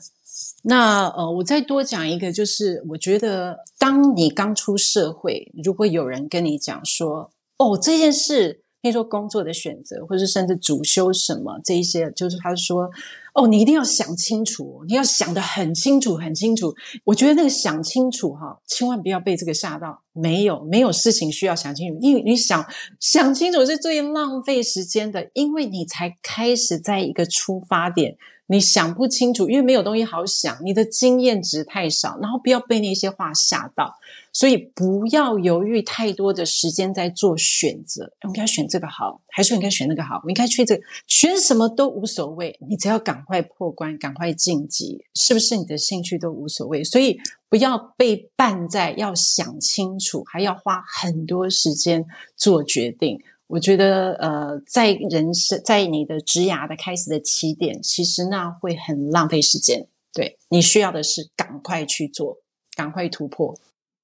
[0.63, 12.91] 那呃，我再多讲一个，就是我觉得，当你刚出社会，如果有人跟你讲说，哦，这件事譬如说工作的选择，或者甚至主修什么这一些，就是他说。
[13.33, 16.75] 哦，你一定要想清楚，你要想得很清楚，很清楚。
[17.05, 20.03] 我觉得那个想清楚哈，千万不要被这个吓到。
[20.13, 22.67] 没有，没有事情需要想清楚，因为你想
[22.99, 28.17] 想清楚是最浪费时间的，因为你才开始在一个出发点。
[28.49, 33.95] 你想不清楚，因为没有东西好想，你的经验值太少，然后不要被那些话吓到，
[34.33, 38.13] 所以不要犹豫太多的时间在做选择。
[38.23, 40.21] 我应该选这个好，还是我应该选那个好？
[40.25, 46.85] 我应该去这个，选什么都无所谓，你只要赶快破关，赶快晋级，是不是你的兴趣都无所谓？
[46.85, 47.19] 所以
[47.49, 52.07] 不要被绊在要想清楚，还要花很多时间
[52.37, 53.21] 做决定。
[53.49, 59.89] 我觉得，呃，在人生，在你的职涯的开始的起点，其实那会很浪费时间。
[60.13, 62.39] 对，你需要的是赶快去做，
[62.77, 63.59] 赶快突破。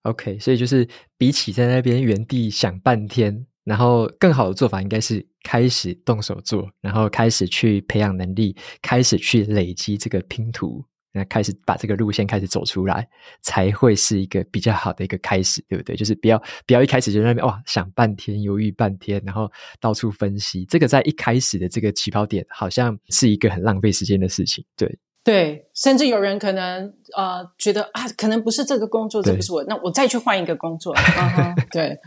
[0.09, 0.87] OK，所以就是
[1.19, 10.85] 比起在那边原地想半天，然后更好的做法应该是开始动手做，然后开始去培养能力，开始去累积这个拼图。
[11.13, 13.09] 那开始把这个路线开始走出来，
[13.41, 15.97] 才会是一个比较好的一个开始，对不对？
[15.97, 19.51] 就是不要不要一开始就在那边哇想半天，犹豫半天，然后
[19.81, 20.67] 到处分析。
[20.67, 24.99] 这个在一开始的这个起跑点，好像是一个很浪费时间的事情，对。
[25.27, 30.95] 对，甚至有人可能呃觉得啊，可能不是这个工作，这不是我，那我再去换一个工作。
[31.73, 31.99] 对，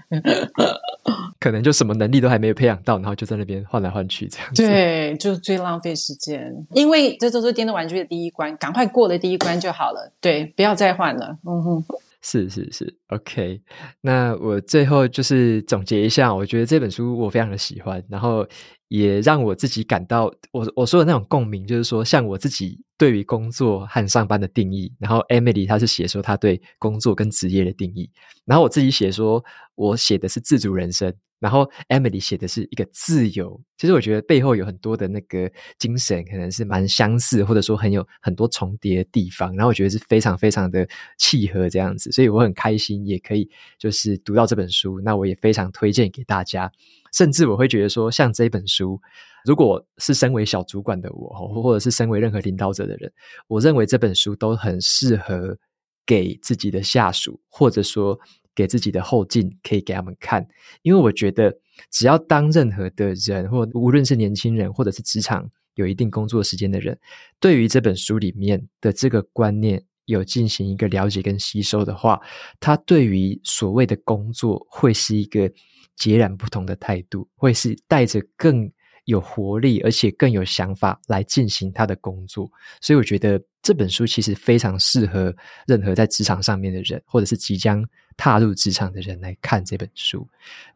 [1.37, 4.63] 可能就什么能力都还没有培养到，然后就在那边换来换去这样子。
[4.63, 10.13] 对，就是最浪费时间，因为这都是电动玩具的第一关，赶快过了第一关就好了。
[10.21, 11.37] 对，不要再换了。
[11.45, 11.83] 嗯哼，
[12.21, 13.59] 是是是，OK。
[13.99, 18.47] 那我最后就是总结一下，我觉得这本书我非常的喜欢，然后。
[18.89, 28.09] 也让我自己感到，我我说的那种共鸣，就是说，像我自己对于工作和上班的定义，然后 Emily 她是写说她对工作跟职业的定义，
[28.45, 29.43] 然后我自己写说
[29.75, 33.61] 我写的是自主人生，然后 Emily 写的是一个自由。
[33.77, 40.85] 其实我觉得背后有很多的那个精神，可能是蛮相似，或者说很有很多重叠的地方，然后我觉得是非常非常的
[41.17, 46.71] 契合这样子，所以我很开心，也可以就是读到这本书，那我也非常推荐给大家。
[47.13, 48.99] 甚至我会觉得说，像这本书，
[49.45, 53.11] 如果是身为小主管的我，或者是身为任何领导者的人，
[53.47, 55.57] 我认为这本书都很适合
[56.05, 58.19] 给自己的下属，或者说
[58.53, 60.47] 给自己的后进，可以给他们看。
[60.81, 61.53] 因为我觉得，
[61.91, 66.99] 只要当任何的人，或无论是年轻人，或者是职场有一定工作时间的人，
[67.39, 72.19] 对于这本书里面的这个观念有进行一个了解跟吸收的话，
[72.59, 75.51] 他对于所谓的工作会是一个。
[75.99, 78.71] 截然不同的态度，会是带着更
[79.05, 82.49] 有活力，而且更有想法来进行他的工作。
[82.81, 85.35] 所以，我觉得这本书其实非常适合
[85.67, 87.83] 任何在职场上面的人，或者是即将
[88.15, 90.27] 踏入职场的人来看这本书。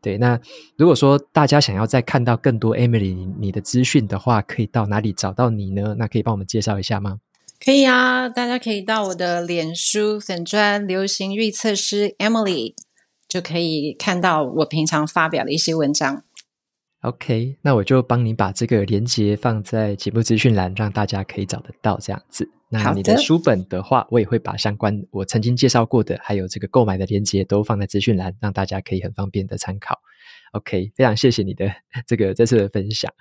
[0.01, 0.39] 对，那
[0.78, 5.95] 如果说大家想要再看到更多 Emily 你的资讯的话，可以到哪里找到你呢？
[5.97, 7.19] 那可以帮我们介绍一下吗？
[7.63, 12.74] 可以啊，大家可以到我的脸书粉砖流行预测师 Emily。
[13.34, 16.23] 就可以看到我平常发表的一些文章。
[17.01, 22.47] OK，那我就帮你把这个连接放在节目资讯栏，让大家可以找得到这样子。
[22.69, 29.99] 那你的书本的话，我也会把相关我曾经介绍过的，还有这个购买的连接都放在资讯栏，让大家可以很方便的参考。
[30.53, 31.67] OK，非常谢谢你的
[32.07, 33.11] 这个这次的分享。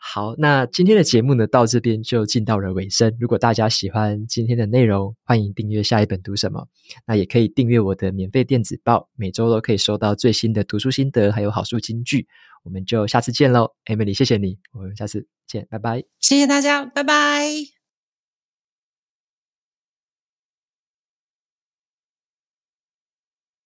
[0.00, 3.14] 好，那今天的节目呢，到这边就进到了尾声。
[3.20, 6.66] 如果大家喜欢今天的内容，欢迎订阅下一本读什么。
[7.06, 12.26] 那也可以订阅我的免费电子报，每周都可以收到最新的读书心得，还有好书金句。
[12.64, 16.04] 我们就下次见喽，Emily，谢谢你，我们下次见，拜拜。
[16.18, 17.77] 谢谢大家，拜拜。